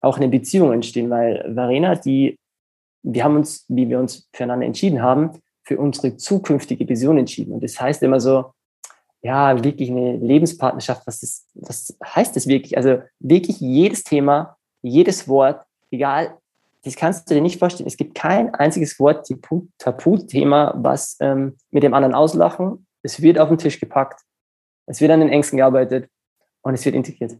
auch 0.00 0.16
eine 0.16 0.28
Beziehung 0.28 0.72
entstehen, 0.72 1.10
weil 1.10 1.48
Verena, 1.54 1.94
die, 1.94 2.36
wir 3.04 3.22
haben 3.22 3.36
uns, 3.36 3.64
wie 3.68 3.88
wir 3.88 4.00
uns 4.00 4.28
füreinander 4.32 4.66
entschieden 4.66 5.00
haben, 5.00 5.30
für 5.62 5.78
unsere 5.78 6.16
zukünftige 6.16 6.88
Vision 6.88 7.18
entschieden. 7.18 7.52
Und 7.52 7.62
das 7.62 7.80
heißt 7.80 8.02
immer 8.02 8.18
so, 8.18 8.52
ja, 9.22 9.62
wirklich 9.62 9.90
eine 9.90 10.16
Lebenspartnerschaft, 10.16 11.06
was, 11.06 11.20
das, 11.20 11.46
was 11.54 11.96
heißt 12.04 12.34
das 12.34 12.48
wirklich? 12.48 12.76
Also 12.76 12.98
wirklich 13.20 13.60
jedes 13.60 14.02
Thema, 14.02 14.56
jedes 14.82 15.28
Wort, 15.28 15.64
egal, 15.90 16.36
das 16.84 16.96
kannst 16.96 17.28
du 17.28 17.34
dir 17.34 17.40
nicht 17.40 17.58
vorstellen. 17.58 17.86
Es 17.86 17.96
gibt 17.96 18.14
kein 18.14 18.54
einziges 18.54 18.98
Wort, 18.98 19.28
Tabuthema, 19.78 20.74
was 20.76 21.16
ähm, 21.20 21.56
mit 21.70 21.82
dem 21.82 21.94
anderen 21.94 22.14
auslachen. 22.14 22.86
Es 23.02 23.20
wird 23.20 23.38
auf 23.38 23.48
den 23.48 23.58
Tisch 23.58 23.80
gepackt. 23.80 24.20
Es 24.86 25.00
wird 25.00 25.10
an 25.10 25.20
den 25.20 25.28
Ängsten 25.28 25.58
gearbeitet 25.58 26.08
und 26.62 26.74
es 26.74 26.84
wird 26.84 26.94
integriert. 26.94 27.36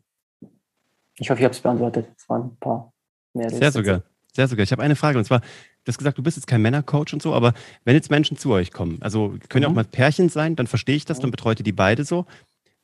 Ich 1.18 1.30
hoffe, 1.30 1.40
ich 1.40 1.44
habe 1.44 1.54
es 1.54 1.60
beantwortet. 1.60 2.08
Es 2.16 2.28
waren 2.28 2.42
ein 2.42 2.56
paar 2.58 2.92
mehr. 3.32 3.50
Sehr 3.50 3.72
sogar. 3.72 4.02
Sehr 4.34 4.46
sogar. 4.46 4.62
Ich 4.64 4.72
habe 4.72 4.82
eine 4.82 4.96
Frage 4.96 5.18
und 5.18 5.24
zwar, 5.24 5.40
du 5.40 5.88
hast 5.88 5.98
gesagt, 5.98 6.18
du 6.18 6.22
bist 6.22 6.36
jetzt 6.36 6.46
kein 6.46 6.62
Männercoach 6.62 7.12
und 7.12 7.22
so, 7.22 7.32
aber 7.32 7.54
wenn 7.84 7.94
jetzt 7.94 8.10
Menschen 8.10 8.36
zu 8.36 8.52
euch 8.52 8.70
kommen, 8.72 8.98
also 9.00 9.34
können 9.48 9.62
ja 9.62 9.68
mhm. 9.68 9.72
auch 9.72 9.76
mal 9.76 9.84
Pärchen 9.84 10.28
sein, 10.28 10.56
dann 10.56 10.66
verstehe 10.66 10.96
ich 10.96 11.06
das, 11.06 11.18
dann 11.20 11.30
betreut 11.30 11.60
ihr 11.60 11.64
die 11.64 11.72
beide 11.72 12.04
so. 12.04 12.26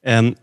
Ähm, 0.02 0.36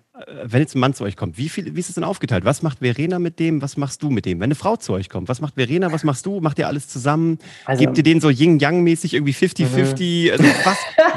wenn 0.44 0.60
jetzt 0.60 0.76
ein 0.76 0.80
Mann 0.80 0.94
zu 0.94 1.04
euch 1.06 1.16
kommt, 1.16 1.38
wie, 1.38 1.48
viel, 1.48 1.74
wie 1.76 1.80
ist 1.80 1.90
es 1.90 1.96
denn 1.96 2.04
aufgeteilt? 2.04 2.44
Was 2.44 2.62
macht 2.62 2.80
Verena 2.80 3.18
mit 3.18 3.40
dem? 3.40 3.62
Was 3.62 3.78
machst 3.78 4.04
du 4.04 4.10
mit 4.10 4.26
dem? 4.26 4.40
Wenn 4.40 4.46
eine 4.46 4.56
Frau 4.56 4.76
zu 4.76 4.94
euch 4.94 5.10
kommt, 5.10 5.30
was 5.30 5.40
macht 5.40 5.56
Verena? 5.56 5.92
Was 5.92 6.04
machst 6.04 6.26
du? 6.26 6.42
Macht 6.42 6.60
ihr 6.60 6.68
alles 6.68 6.90
zusammen? 6.90 7.40
Also, 7.66 7.86
Gebt 7.86 7.98
ihr 7.98 8.04
den 8.04 8.20
so 8.20 8.30
Yin-Yang-mäßig 8.30 9.14
irgendwie 9.14 9.34
50-50? 9.34 10.38
Mhm. 10.38 10.42
Also 10.42 10.44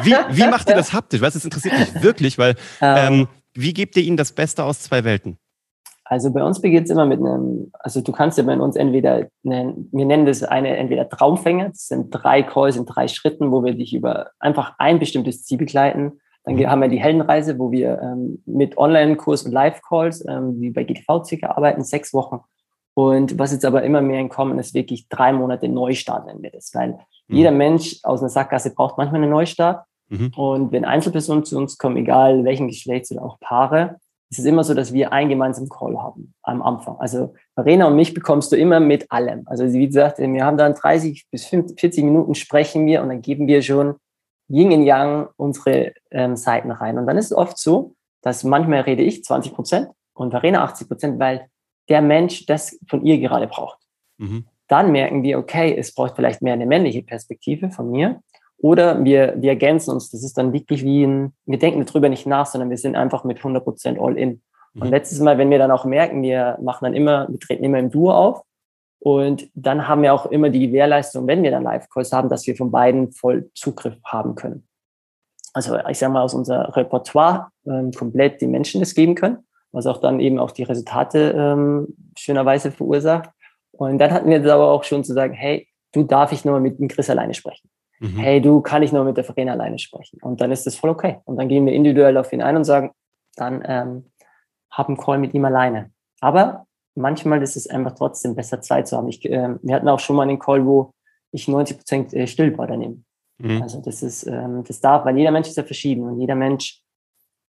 wie, 0.02 0.14
wie 0.36 0.48
macht 0.48 0.68
ihr 0.68 0.76
das 0.76 0.92
haptisch? 0.92 1.20
Weißt 1.20 1.34
das 1.34 1.44
interessiert 1.44 1.78
mich 1.78 2.02
wirklich, 2.02 2.38
weil 2.38 2.54
ähm, 2.80 3.14
ähm, 3.14 3.28
wie 3.54 3.72
gebt 3.72 3.96
ihr 3.96 4.02
ihnen 4.04 4.16
das 4.16 4.32
Beste 4.32 4.62
aus 4.62 4.80
zwei 4.80 5.04
Welten? 5.04 5.38
Also 6.04 6.32
bei 6.32 6.44
uns 6.44 6.60
beginnt 6.60 6.84
es 6.84 6.90
immer 6.90 7.06
mit 7.06 7.18
einem, 7.18 7.72
also 7.72 8.00
du 8.00 8.12
kannst 8.12 8.36
ja 8.36 8.44
bei 8.44 8.56
uns 8.56 8.76
entweder, 8.76 9.26
einen, 9.44 9.88
wir 9.90 10.04
nennen 10.04 10.26
das 10.26 10.42
eine 10.42 10.76
entweder 10.76 11.08
Traumfänger, 11.08 11.70
das 11.70 11.86
sind 11.86 12.10
drei 12.10 12.42
Calls 12.42 12.76
in 12.76 12.84
drei 12.84 13.08
Schritten, 13.08 13.50
wo 13.50 13.64
wir 13.64 13.74
dich 13.74 13.94
über 13.94 14.30
einfach 14.38 14.74
ein 14.78 14.98
bestimmtes 14.98 15.44
Ziel 15.44 15.56
begleiten 15.56 16.20
dann 16.44 16.70
haben 16.70 16.82
wir 16.82 16.88
die 16.88 17.00
Heldenreise, 17.00 17.58
wo 17.58 17.72
wir 17.72 18.00
ähm, 18.02 18.42
mit 18.44 18.76
Online-Kurs 18.76 19.44
und 19.44 19.52
Live-Calls, 19.52 20.24
ähm, 20.28 20.60
wie 20.60 20.70
bei 20.70 20.84
GTV 20.84 21.24
circa 21.24 21.48
arbeiten, 21.48 21.82
sechs 21.82 22.12
Wochen. 22.12 22.40
Und 22.94 23.38
was 23.38 23.52
jetzt 23.52 23.64
aber 23.64 23.82
immer 23.82 24.00
mehr 24.00 24.20
in 24.20 24.28
Kommen 24.28 24.58
ist, 24.58 24.74
wirklich 24.74 25.08
drei 25.08 25.32
Monate 25.32 25.68
Neustart 25.68 26.26
nennen 26.26 26.42
wir 26.42 26.50
das, 26.50 26.72
weil 26.74 26.98
mhm. 27.28 27.36
jeder 27.36 27.50
Mensch 27.50 27.98
aus 28.04 28.20
einer 28.20 28.28
Sackgasse 28.28 28.74
braucht 28.74 28.98
manchmal 28.98 29.22
einen 29.22 29.30
Neustart. 29.30 29.84
Mhm. 30.08 30.32
Und 30.36 30.72
wenn 30.72 30.84
Einzelpersonen 30.84 31.44
zu 31.44 31.56
uns 31.56 31.78
kommen, 31.78 31.96
egal 31.96 32.44
welchen 32.44 32.68
Geschlechts 32.68 33.10
oder 33.10 33.24
auch 33.24 33.40
Paare, 33.40 33.96
ist 34.30 34.38
es 34.38 34.44
immer 34.44 34.64
so, 34.64 34.74
dass 34.74 34.92
wir 34.92 35.12
einen 35.12 35.30
gemeinsamen 35.30 35.68
Call 35.68 35.96
haben 35.96 36.34
am 36.42 36.62
Anfang. 36.62 36.96
Also 36.98 37.34
Verena 37.54 37.86
und 37.86 37.96
mich 37.96 38.14
bekommst 38.14 38.52
du 38.52 38.56
immer 38.56 38.80
mit 38.80 39.10
allem. 39.10 39.42
Also 39.46 39.72
wie 39.72 39.86
gesagt, 39.86 40.18
wir 40.18 40.44
haben 40.44 40.56
dann 40.56 40.74
30 40.74 41.26
bis 41.30 41.46
50, 41.46 41.78
40 41.78 42.04
Minuten 42.04 42.34
sprechen 42.34 42.86
wir 42.86 43.02
und 43.02 43.08
dann 43.08 43.22
geben 43.22 43.46
wir 43.46 43.62
schon 43.62 43.94
Yin 44.48 44.72
und 44.72 44.82
Yang 44.84 45.28
unsere 45.36 45.92
ähm, 46.10 46.36
Seiten 46.36 46.70
rein. 46.70 46.98
Und 46.98 47.06
dann 47.06 47.18
ist 47.18 47.26
es 47.26 47.36
oft 47.36 47.58
so, 47.58 47.94
dass 48.22 48.44
manchmal 48.44 48.80
rede 48.80 49.02
ich 49.02 49.24
20 49.24 49.54
Prozent 49.54 49.88
und 50.14 50.30
Verena 50.30 50.64
80 50.64 50.88
Prozent, 50.88 51.18
weil 51.18 51.48
der 51.88 52.00
Mensch 52.00 52.46
das 52.46 52.78
von 52.88 53.04
ihr 53.04 53.18
gerade 53.18 53.46
braucht. 53.46 53.78
Mhm. 54.18 54.46
Dann 54.68 54.92
merken 54.92 55.22
wir, 55.22 55.38
okay, 55.38 55.76
es 55.76 55.94
braucht 55.94 56.16
vielleicht 56.16 56.40
mehr 56.40 56.54
eine 56.54 56.66
männliche 56.66 57.02
Perspektive 57.02 57.70
von 57.70 57.90
mir. 57.90 58.20
Oder 58.58 59.04
wir, 59.04 59.34
wir 59.36 59.50
ergänzen 59.50 59.90
uns. 59.90 60.10
Das 60.10 60.24
ist 60.24 60.38
dann 60.38 60.52
wirklich 60.52 60.84
wie 60.84 61.04
ein, 61.04 61.34
wir 61.44 61.58
denken 61.58 61.84
darüber 61.84 62.08
nicht 62.08 62.26
nach, 62.26 62.46
sondern 62.46 62.70
wir 62.70 62.78
sind 62.78 62.96
einfach 62.96 63.24
mit 63.24 63.38
100 63.38 63.62
Prozent 63.62 63.98
all 64.00 64.16
in. 64.16 64.42
Mhm. 64.72 64.82
Und 64.82 64.88
letztes 64.88 65.20
Mal, 65.20 65.36
wenn 65.36 65.50
wir 65.50 65.58
dann 65.58 65.70
auch 65.70 65.84
merken, 65.84 66.22
wir 66.22 66.58
machen 66.62 66.84
dann 66.84 66.94
immer, 66.94 67.28
wir 67.28 67.38
treten 67.38 67.64
immer 67.64 67.78
im 67.78 67.90
Duo 67.90 68.12
auf, 68.12 68.42
und 68.98 69.48
dann 69.54 69.86
haben 69.86 70.02
wir 70.02 70.14
auch 70.14 70.26
immer 70.26 70.50
die 70.50 70.66
Gewährleistung, 70.66 71.26
wenn 71.26 71.42
wir 71.42 71.50
dann 71.50 71.62
Live-Calls 71.62 72.12
haben, 72.12 72.28
dass 72.28 72.46
wir 72.46 72.56
von 72.56 72.70
beiden 72.70 73.12
voll 73.12 73.50
Zugriff 73.54 73.96
haben 74.04 74.34
können. 74.34 74.66
Also 75.52 75.78
ich 75.88 75.98
sage 75.98 76.12
mal, 76.12 76.22
aus 76.22 76.34
unser 76.34 76.74
Repertoire 76.76 77.48
ähm, 77.66 77.92
komplett 77.92 78.40
die 78.40 78.46
Menschen 78.46 78.80
das 78.80 78.94
geben 78.94 79.14
können, 79.14 79.46
was 79.72 79.86
auch 79.86 79.98
dann 79.98 80.20
eben 80.20 80.38
auch 80.38 80.50
die 80.50 80.64
Resultate 80.64 81.34
ähm, 81.36 81.94
schönerweise 82.18 82.72
verursacht. 82.72 83.30
Und 83.72 83.98
dann 83.98 84.10
hatten 84.10 84.30
wir 84.30 84.40
das 84.40 84.50
aber 84.50 84.70
auch 84.70 84.84
schon 84.84 85.04
zu 85.04 85.12
sagen, 85.12 85.34
hey, 85.34 85.68
du 85.92 86.02
darf 86.02 86.32
ich 86.32 86.44
nur 86.44 86.58
mit 86.60 86.78
dem 86.78 86.88
Chris 86.88 87.10
alleine 87.10 87.34
sprechen. 87.34 87.68
Mhm. 88.00 88.16
Hey, 88.16 88.40
du 88.40 88.60
kann 88.60 88.82
ich 88.82 88.92
nur 88.92 89.04
mit 89.04 89.16
der 89.16 89.24
Verena 89.24 89.52
alleine 89.52 89.78
sprechen. 89.78 90.18
Und 90.22 90.40
dann 90.40 90.50
ist 90.50 90.66
das 90.66 90.76
voll 90.76 90.90
okay. 90.90 91.18
Und 91.24 91.36
dann 91.36 91.48
gehen 91.48 91.66
wir 91.66 91.72
individuell 91.72 92.16
auf 92.16 92.32
ihn 92.32 92.42
ein 92.42 92.56
und 92.56 92.64
sagen, 92.64 92.90
dann 93.36 93.62
ähm, 93.66 94.10
hab 94.70 94.88
einen 94.88 94.96
Call 94.96 95.18
mit 95.18 95.34
ihm 95.34 95.44
alleine. 95.44 95.90
Aber 96.20 96.66
manchmal 96.94 97.42
ist 97.42 97.56
es 97.56 97.68
einfach 97.68 97.92
trotzdem 97.92 98.34
besser, 98.34 98.60
Zeit 98.60 98.88
zu 98.88 98.96
haben. 98.96 99.08
Ich, 99.08 99.24
äh, 99.24 99.56
wir 99.62 99.74
hatten 99.74 99.88
auch 99.88 100.00
schon 100.00 100.16
mal 100.16 100.22
einen 100.22 100.38
Call, 100.38 100.64
wo 100.64 100.92
ich 101.32 101.48
90 101.48 101.78
Prozent 101.78 102.14
äh, 102.14 102.26
still 102.26 102.56
war 102.56 102.66
daneben. 102.66 103.04
Mhm. 103.38 103.62
Also 103.62 103.80
das 103.80 104.02
ist, 104.02 104.26
ähm, 104.26 104.64
das 104.66 104.80
darf, 104.80 105.04
weil 105.04 105.18
jeder 105.18 105.30
Mensch 105.30 105.48
ist 105.48 105.56
ja 105.56 105.64
verschieden 105.64 106.04
und 106.04 106.20
jeder 106.20 106.34
Mensch 106.34 106.80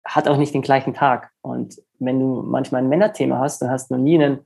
hat 0.06 0.28
auch 0.28 0.38
nicht 0.38 0.54
den 0.54 0.62
gleichen 0.62 0.94
Tag. 0.94 1.32
Und 1.42 1.82
wenn 2.00 2.20
du 2.20 2.42
manchmal 2.44 2.82
ein 2.82 2.90
Männerthema 2.90 3.40
hast, 3.40 3.62
dann 3.62 3.70
hast 3.70 3.90
du 3.90 3.96
noch 3.96 4.02
nie 4.02 4.16
einen, 4.16 4.40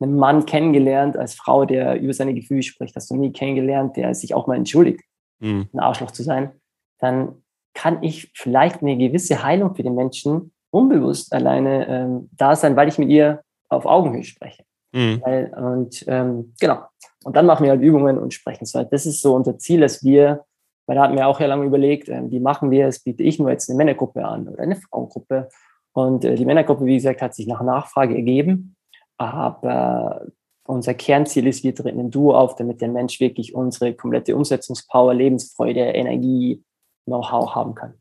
einen 0.00 0.16
Mann 0.16 0.46
kennengelernt 0.46 1.16
als 1.16 1.34
Frau, 1.34 1.64
der 1.64 2.00
über 2.00 2.12
seine 2.12 2.34
Gefühle 2.34 2.62
spricht, 2.62 2.96
hast 2.96 3.10
du 3.10 3.16
nie 3.16 3.32
kennengelernt, 3.32 3.96
der 3.96 4.14
sich 4.14 4.34
auch 4.34 4.46
mal 4.46 4.56
entschuldigt, 4.56 5.02
mhm. 5.40 5.68
ein 5.72 5.80
Arschloch 5.80 6.10
zu 6.10 6.22
sein, 6.22 6.52
dann 6.98 7.42
kann 7.74 8.02
ich 8.02 8.30
vielleicht 8.34 8.82
eine 8.82 8.96
gewisse 8.96 9.42
Heilung 9.42 9.74
für 9.74 9.82
den 9.82 9.94
Menschen 9.94 10.52
unbewusst 10.70 11.32
alleine 11.32 11.86
ähm, 11.88 12.30
da 12.32 12.56
sein, 12.56 12.76
weil 12.76 12.88
ich 12.88 12.98
mit 12.98 13.08
ihr 13.08 13.42
auf 13.74 13.86
Augenhöhe 13.86 14.24
spreche. 14.24 14.64
Mhm. 14.92 15.20
Weil, 15.24 15.52
und 15.54 16.04
ähm, 16.06 16.54
genau. 16.60 16.84
Und 17.24 17.36
dann 17.36 17.46
machen 17.46 17.64
wir 17.64 17.70
halt 17.70 17.82
Übungen 17.82 18.18
und 18.18 18.34
sprechen 18.34 18.66
so. 18.66 18.82
Das 18.84 19.06
ist 19.06 19.20
so 19.20 19.34
unser 19.34 19.58
Ziel, 19.58 19.80
dass 19.80 20.04
wir, 20.04 20.44
weil 20.86 20.96
da 20.96 21.02
hatten 21.02 21.16
wir 21.16 21.26
auch 21.26 21.40
ja 21.40 21.46
lange 21.46 21.64
überlegt, 21.64 22.08
äh, 22.08 22.22
wie 22.30 22.40
machen 22.40 22.70
wir 22.70 22.86
es, 22.86 23.00
biete 23.00 23.22
ich 23.22 23.38
nur 23.38 23.50
jetzt 23.50 23.68
eine 23.68 23.76
Männergruppe 23.76 24.24
an 24.24 24.48
oder 24.48 24.62
eine 24.62 24.76
Frauengruppe. 24.76 25.48
Und 25.92 26.24
äh, 26.24 26.34
die 26.34 26.44
Männergruppe, 26.44 26.84
wie 26.84 26.96
gesagt, 26.96 27.22
hat 27.22 27.34
sich 27.34 27.46
nach 27.46 27.62
Nachfrage 27.62 28.14
ergeben. 28.14 28.76
Aber 29.16 30.26
unser 30.66 30.94
Kernziel 30.94 31.46
ist, 31.46 31.62
wir 31.62 31.74
treten 31.74 32.00
ein 32.00 32.10
Duo 32.10 32.34
auf, 32.34 32.56
damit 32.56 32.80
der 32.80 32.88
Mensch 32.88 33.20
wirklich 33.20 33.54
unsere 33.54 33.94
komplette 33.94 34.34
Umsetzungspower, 34.36 35.14
Lebensfreude, 35.14 35.80
Energie, 35.80 36.62
Know-how 37.04 37.54
haben 37.54 37.74
kann. 37.74 37.94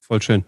Voll 0.00 0.20
schön. 0.20 0.44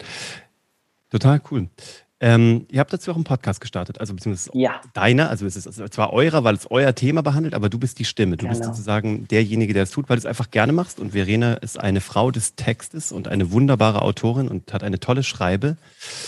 Total 1.10 1.40
cool. 1.50 1.68
Ähm, 2.18 2.66
ihr 2.70 2.80
habt 2.80 2.92
dazu 2.92 3.10
auch 3.10 3.14
einen 3.14 3.24
Podcast 3.24 3.60
gestartet, 3.60 4.00
also 4.00 4.14
beziehungsweise 4.14 4.50
ja. 4.54 4.80
deiner, 4.94 5.28
also 5.28 5.44
es 5.44 5.54
ist 5.54 5.92
zwar 5.92 6.14
eurer, 6.14 6.44
weil 6.44 6.54
es 6.54 6.70
euer 6.70 6.94
Thema 6.94 7.22
behandelt, 7.22 7.52
aber 7.52 7.68
du 7.68 7.78
bist 7.78 7.98
die 7.98 8.06
Stimme. 8.06 8.38
Du 8.38 8.46
genau. 8.46 8.56
bist 8.56 8.64
sozusagen 8.64 9.28
derjenige, 9.28 9.74
der 9.74 9.82
es 9.82 9.90
tut, 9.90 10.08
weil 10.08 10.16
du 10.16 10.20
es 10.20 10.26
einfach 10.26 10.50
gerne 10.50 10.72
machst. 10.72 10.98
Und 10.98 11.12
Verena 11.12 11.54
ist 11.54 11.78
eine 11.78 12.00
Frau 12.00 12.30
des 12.30 12.54
Textes 12.54 13.12
und 13.12 13.28
eine 13.28 13.50
wunderbare 13.50 14.00
Autorin 14.00 14.48
und 14.48 14.72
hat 14.72 14.82
eine 14.82 14.98
tolle 14.98 15.22
Schreibe. 15.22 15.76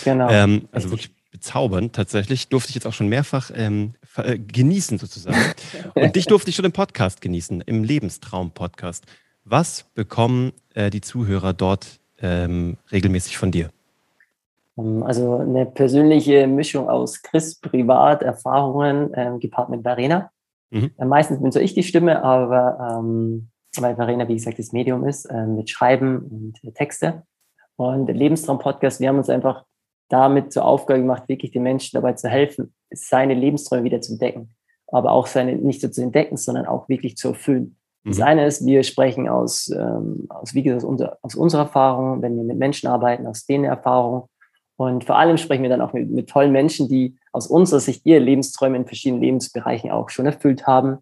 Genau. 0.05 0.29
Ähm, 0.29 0.69
also 0.73 0.91
wirklich 0.91 1.11
bezaubernd. 1.31 1.95
Tatsächlich 1.95 2.49
durfte 2.49 2.71
ich 2.71 2.75
jetzt 2.75 2.87
auch 2.87 2.93
schon 2.93 3.09
mehrfach 3.09 3.51
ähm, 3.55 3.95
äh, 4.17 4.39
genießen 4.39 4.99
sozusagen. 4.99 5.39
Und 5.95 6.17
dich 6.17 6.27
durfte 6.27 6.51
ich 6.51 6.57
schon 6.57 6.65
im 6.65 6.73
Podcast 6.73 7.21
genießen, 7.21 7.61
im 7.63 7.85
Lebenstraum-Podcast. 7.85 9.05
Was 9.45 9.85
bekommen 9.95 10.53
äh, 10.75 10.91
die 10.91 11.01
Zuhörer 11.01 11.53
dort 11.53 12.01
ähm, 12.21 12.77
regelmäßig 12.91 13.39
von 13.39 13.51
dir? 13.51 13.71
Ähm, 14.79 15.03
also 15.03 15.37
eine 15.37 15.67
persönliche 15.67 16.47
Mischung 16.47 16.89
aus 16.89 17.23
Chris 17.23 17.59
Privat, 17.59 18.23
Erfahrungen, 18.23 19.11
ähm, 19.15 19.41
gepaart 19.41 19.71
mit 19.71 19.83
Verena. 19.83 20.31
Mhm. 20.71 20.91
Äh, 20.99 21.05
meistens 21.05 21.41
bin 21.41 21.53
so 21.53 21.61
ich 21.61 21.75
die 21.75 21.83
Stimme, 21.83 22.23
aber 22.23 22.99
ähm, 22.99 23.51
weil 23.77 23.97
Verena, 23.97 24.29
wie 24.29 24.35
gesagt, 24.35 24.59
das 24.59 24.73
Medium 24.73 25.07
ist, 25.07 25.27
äh, 25.27 25.47
mit 25.47 25.71
Schreiben 25.71 26.19
und 26.19 26.65
äh, 26.65 26.73
Texte. 26.73 27.23
Und 27.77 28.09
Lebenstraum-Podcast, 28.09 29.01
wir 29.01 29.09
haben 29.09 29.19
uns 29.19 29.31
einfach 29.31 29.65
damit 30.09 30.53
zur 30.53 30.65
Aufgabe 30.65 31.01
gemacht, 31.01 31.29
wirklich 31.29 31.53
den 31.53 31.63
Menschen 31.63 31.91
dabei 31.95 32.15
zu 32.15 32.29
helfen, 32.29 32.75
seine 32.91 33.35
Lebensträume 33.35 33.85
wieder 33.85 34.01
zu 34.01 34.13
entdecken. 34.13 34.55
Aber 34.91 35.13
auch 35.13 35.27
seine 35.27 35.55
nicht 35.55 35.83
nur 35.83 35.93
zu 35.93 36.03
entdecken, 36.03 36.37
sondern 36.37 36.67
auch 36.67 36.89
wirklich 36.89 37.17
zu 37.17 37.29
erfüllen. 37.29 37.77
Mhm. 38.05 38.11
Das 38.11 38.21
eine 38.21 38.47
ist, 38.47 38.67
wir 38.67 38.83
sprechen 38.83 39.29
aus, 39.29 39.69
ähm, 39.71 40.27
aus 40.31 40.55
wie 40.55 40.63
gesagt, 40.63 40.85
aus, 40.85 40.91
unser, 40.91 41.19
aus 41.23 41.35
unserer 41.35 41.63
Erfahrung, 41.63 42.23
wenn 42.23 42.37
wir 42.37 42.45
mit 42.45 42.59
Menschen 42.59 42.89
arbeiten, 42.89 43.27
aus 43.27 43.45
denen 43.45 43.65
Erfahrung. 43.65 44.29
Und 44.79 45.05
vor 45.05 45.19
allem 45.19 45.39
sprechen 45.39 45.65
wir 45.65 45.71
dann 45.71 45.81
auch 45.81 45.93
mit, 45.93 46.09
mit 46.09 46.31
tollen 46.31 46.53
Menschen, 46.53 46.89
die 46.89 47.17
aus 47.33 47.49
unserer 47.49 47.81
Sicht 47.81 48.07
ihre 48.07 48.21
Lebensträume 48.21 48.77
in 48.77 48.87
verschiedenen 48.87 49.21
Lebensbereichen 49.21 49.91
auch 49.91 50.09
schon 50.09 50.25
erfüllt 50.25 50.69
haben. 50.69 50.99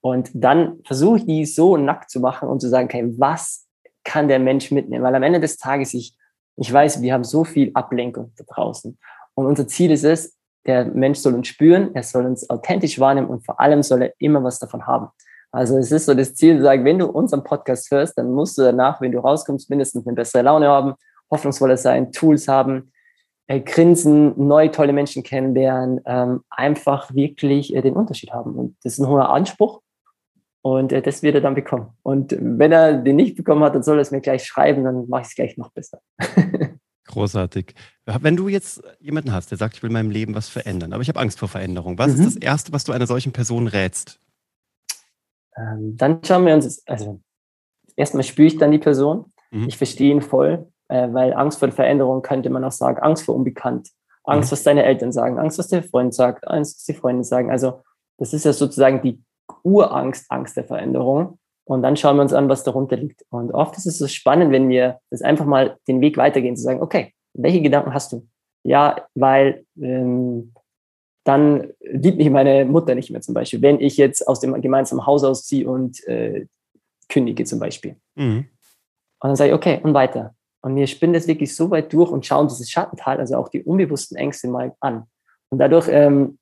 Und 0.00 0.30
dann 0.32 0.78
versuche 0.84 1.18
ich 1.18 1.26
die 1.26 1.44
so 1.44 1.76
nackt 1.76 2.08
zu 2.08 2.20
machen 2.20 2.48
und 2.48 2.60
zu 2.60 2.68
sagen, 2.68 2.86
okay, 2.86 3.12
was 3.18 3.66
kann 4.04 4.28
der 4.28 4.38
Mensch 4.38 4.70
mitnehmen? 4.70 5.02
Weil 5.02 5.16
am 5.16 5.24
Ende 5.24 5.40
des 5.40 5.56
Tages, 5.56 5.92
ich, 5.92 6.16
ich 6.54 6.72
weiß, 6.72 7.02
wir 7.02 7.12
haben 7.12 7.24
so 7.24 7.42
viel 7.42 7.72
Ablenkung 7.74 8.32
da 8.36 8.44
draußen. 8.46 8.96
Und 9.34 9.46
unser 9.46 9.66
Ziel 9.66 9.90
ist 9.90 10.04
es, 10.04 10.36
der 10.64 10.84
Mensch 10.84 11.18
soll 11.18 11.34
uns 11.34 11.48
spüren, 11.48 11.96
er 11.96 12.04
soll 12.04 12.26
uns 12.26 12.48
authentisch 12.48 13.00
wahrnehmen 13.00 13.26
und 13.26 13.44
vor 13.44 13.58
allem 13.58 13.82
soll 13.82 14.02
er 14.02 14.14
immer 14.18 14.44
was 14.44 14.60
davon 14.60 14.86
haben. 14.86 15.08
Also 15.50 15.76
es 15.78 15.90
ist 15.90 16.06
so 16.06 16.14
das 16.14 16.36
Ziel, 16.36 16.58
zu 16.58 16.62
sagen, 16.62 16.84
wenn 16.84 17.00
du 17.00 17.06
unseren 17.06 17.42
Podcast 17.42 17.90
hörst, 17.90 18.16
dann 18.18 18.30
musst 18.30 18.56
du 18.56 18.62
danach, 18.62 19.00
wenn 19.00 19.10
du 19.10 19.18
rauskommst, 19.18 19.68
mindestens 19.68 20.06
eine 20.06 20.14
bessere 20.14 20.42
Laune 20.42 20.68
haben, 20.68 20.94
hoffnungsvoller 21.28 21.76
sein, 21.76 22.12
Tools 22.12 22.46
haben, 22.46 22.92
grinsen, 23.48 24.34
neue 24.36 24.70
tolle 24.70 24.92
Menschen 24.92 25.22
kennenlernen, 25.22 26.00
ähm, 26.04 26.42
einfach 26.50 27.14
wirklich 27.14 27.74
äh, 27.74 27.80
den 27.80 27.94
Unterschied 27.94 28.32
haben. 28.32 28.54
Und 28.56 28.76
das 28.82 28.94
ist 28.94 28.98
ein 28.98 29.08
hoher 29.08 29.30
Anspruch 29.30 29.82
und 30.62 30.92
äh, 30.92 31.00
das 31.00 31.22
wird 31.22 31.36
er 31.36 31.40
dann 31.40 31.54
bekommen. 31.54 31.90
Und 32.02 32.36
wenn 32.40 32.72
er 32.72 32.94
den 32.94 33.14
nicht 33.14 33.36
bekommen 33.36 33.62
hat, 33.62 33.74
dann 33.74 33.84
soll 33.84 33.98
er 33.98 34.02
es 34.02 34.10
mir 34.10 34.20
gleich 34.20 34.44
schreiben, 34.44 34.82
dann 34.82 35.08
mache 35.08 35.22
ich 35.22 35.28
es 35.28 35.34
gleich 35.36 35.56
noch 35.56 35.70
besser. 35.70 36.00
Großartig. 37.06 37.74
Wenn 38.04 38.36
du 38.36 38.48
jetzt 38.48 38.82
jemanden 38.98 39.32
hast, 39.32 39.52
der 39.52 39.58
sagt, 39.58 39.76
ich 39.76 39.82
will 39.82 39.90
in 39.90 39.94
meinem 39.94 40.10
Leben 40.10 40.34
was 40.34 40.48
verändern, 40.48 40.92
aber 40.92 41.02
ich 41.02 41.08
habe 41.08 41.20
Angst 41.20 41.38
vor 41.38 41.48
Veränderung, 41.48 41.98
was 41.98 42.16
mhm. 42.16 42.24
ist 42.24 42.34
das 42.34 42.42
Erste, 42.42 42.72
was 42.72 42.82
du 42.82 42.92
einer 42.92 43.06
solchen 43.06 43.32
Person 43.32 43.68
rätst? 43.68 44.20
Ähm, 45.56 45.96
dann 45.96 46.20
schauen 46.24 46.44
wir 46.44 46.54
uns, 46.54 46.84
also 46.86 47.20
erstmal 47.94 48.24
spüre 48.24 48.48
ich 48.48 48.58
dann 48.58 48.72
die 48.72 48.78
Person, 48.78 49.32
mhm. 49.52 49.68
ich 49.68 49.76
verstehe 49.76 50.10
ihn 50.10 50.20
voll, 50.20 50.68
äh, 50.88 51.08
weil 51.12 51.34
Angst 51.34 51.58
vor 51.58 51.70
Veränderung 51.70 52.22
könnte 52.22 52.50
man 52.50 52.64
auch 52.64 52.72
sagen, 52.72 52.98
Angst 52.98 53.24
vor 53.24 53.34
Unbekannt, 53.34 53.90
Angst, 54.24 54.50
mhm. 54.50 54.52
was 54.52 54.62
deine 54.62 54.84
Eltern 54.84 55.12
sagen, 55.12 55.38
Angst, 55.38 55.58
was 55.58 55.68
der 55.68 55.82
Freund 55.82 56.14
sagt, 56.14 56.46
Angst, 56.48 56.78
was 56.78 56.84
die 56.84 56.94
Freunde 56.94 57.24
sagen. 57.24 57.50
Also 57.50 57.80
das 58.18 58.32
ist 58.32 58.44
ja 58.44 58.52
sozusagen 58.52 59.02
die 59.02 59.22
Urangst, 59.62 60.26
Angst 60.30 60.56
der 60.56 60.64
Veränderung. 60.64 61.38
Und 61.64 61.82
dann 61.82 61.96
schauen 61.96 62.16
wir 62.16 62.22
uns 62.22 62.32
an, 62.32 62.48
was 62.48 62.62
darunter 62.62 62.96
liegt. 62.96 63.24
Und 63.28 63.52
oft 63.52 63.76
ist 63.76 63.86
es 63.86 63.98
so 63.98 64.06
spannend, 64.06 64.52
wenn 64.52 64.68
wir 64.68 65.00
das 65.10 65.22
einfach 65.22 65.46
mal 65.46 65.78
den 65.88 66.00
Weg 66.00 66.16
weitergehen, 66.16 66.56
zu 66.56 66.62
sagen, 66.62 66.80
okay, 66.80 67.12
welche 67.34 67.60
Gedanken 67.60 67.92
hast 67.92 68.12
du? 68.12 68.26
Ja, 68.62 68.96
weil 69.14 69.64
ähm, 69.80 70.52
dann 71.24 71.72
liebt 71.80 72.18
mich 72.18 72.30
meine 72.30 72.64
Mutter 72.64 72.94
nicht 72.94 73.10
mehr 73.10 73.20
zum 73.20 73.34
Beispiel, 73.34 73.62
wenn 73.62 73.80
ich 73.80 73.96
jetzt 73.96 74.26
aus 74.26 74.38
dem 74.38 74.60
gemeinsamen 74.60 75.06
Haus 75.06 75.24
ausziehe 75.24 75.68
und 75.68 76.06
äh, 76.06 76.46
kündige 77.08 77.44
zum 77.44 77.58
Beispiel. 77.58 77.96
Mhm. 78.14 78.46
Und 79.20 79.28
dann 79.28 79.36
sage 79.36 79.50
ich, 79.50 79.56
okay, 79.56 79.80
und 79.82 79.94
weiter. 79.94 80.34
Und 80.66 80.74
wir 80.74 80.88
spinnen 80.88 81.14
das 81.14 81.28
wirklich 81.28 81.54
so 81.54 81.70
weit 81.70 81.92
durch 81.92 82.10
und 82.10 82.26
schauen 82.26 82.48
dieses 82.48 82.68
Schattental, 82.68 83.20
also 83.20 83.36
auch 83.36 83.48
die 83.48 83.62
unbewussten 83.62 84.16
Ängste 84.16 84.48
mal 84.48 84.74
an. 84.80 85.04
Und 85.48 85.60
dadurch 85.60 85.86
ähm, 85.88 86.40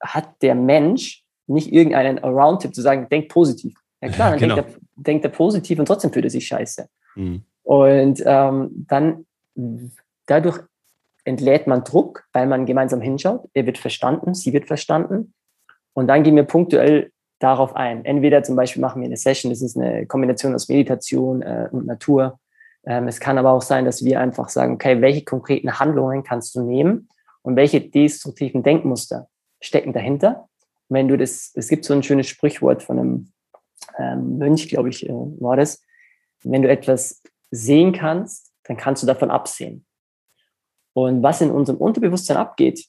hat 0.00 0.42
der 0.42 0.56
Mensch 0.56 1.22
nicht 1.46 1.72
irgendeinen 1.72 2.18
Around-Tipp 2.18 2.74
zu 2.74 2.82
sagen, 2.82 3.06
denk 3.08 3.28
positiv. 3.28 3.76
Ja 4.02 4.08
klar, 4.08 4.30
dann 4.30 4.40
genau. 4.40 4.54
denkt, 4.56 4.70
er, 4.72 4.80
denkt 4.96 5.24
er 5.26 5.30
positiv 5.30 5.78
und 5.78 5.86
trotzdem 5.86 6.12
fühlt 6.12 6.24
er 6.24 6.30
sich 6.32 6.44
scheiße. 6.44 6.88
Mhm. 7.14 7.44
Und 7.62 8.20
ähm, 8.26 8.84
dann 8.88 9.26
dadurch 10.26 10.58
entlädt 11.22 11.68
man 11.68 11.84
Druck, 11.84 12.24
weil 12.32 12.48
man 12.48 12.66
gemeinsam 12.66 13.00
hinschaut. 13.00 13.48
Er 13.52 13.64
wird 13.64 13.78
verstanden, 13.78 14.34
sie 14.34 14.52
wird 14.52 14.66
verstanden. 14.66 15.34
Und 15.92 16.08
dann 16.08 16.24
gehen 16.24 16.34
wir 16.34 16.42
punktuell 16.42 17.12
darauf 17.38 17.76
ein. 17.76 18.04
Entweder 18.04 18.42
zum 18.42 18.56
Beispiel 18.56 18.82
machen 18.82 19.02
wir 19.02 19.06
eine 19.06 19.16
Session, 19.16 19.52
das 19.52 19.62
ist 19.62 19.76
eine 19.76 20.04
Kombination 20.06 20.52
aus 20.52 20.68
Meditation 20.68 21.42
äh, 21.42 21.68
und 21.70 21.86
Natur. 21.86 22.40
Ähm, 22.86 23.08
es 23.08 23.20
kann 23.20 23.38
aber 23.38 23.50
auch 23.50 23.62
sein, 23.62 23.84
dass 23.84 24.04
wir 24.04 24.20
einfach 24.20 24.48
sagen, 24.48 24.74
okay, 24.74 25.00
welche 25.00 25.24
konkreten 25.24 25.78
Handlungen 25.78 26.22
kannst 26.22 26.54
du 26.54 26.62
nehmen 26.62 27.08
und 27.42 27.56
welche 27.56 27.80
destruktiven 27.80 28.62
Denkmuster 28.62 29.28
stecken 29.60 29.92
dahinter? 29.92 30.48
Und 30.88 30.96
wenn 30.96 31.08
du 31.08 31.16
das, 31.16 31.52
es 31.54 31.68
gibt 31.68 31.84
so 31.84 31.94
ein 31.94 32.02
schönes 32.02 32.28
Sprichwort 32.28 32.82
von 32.82 32.98
einem 32.98 33.32
ähm, 33.98 34.38
Mönch, 34.38 34.68
glaube 34.68 34.90
ich, 34.90 35.08
äh, 35.08 35.12
war 35.12 35.56
das. 35.56 35.82
Wenn 36.42 36.62
du 36.62 36.68
etwas 36.68 37.22
sehen 37.50 37.92
kannst, 37.92 38.52
dann 38.64 38.76
kannst 38.76 39.02
du 39.02 39.06
davon 39.06 39.30
absehen. 39.30 39.86
Und 40.94 41.22
was 41.22 41.40
in 41.40 41.50
unserem 41.50 41.78
Unterbewusstsein 41.78 42.36
abgeht, 42.36 42.86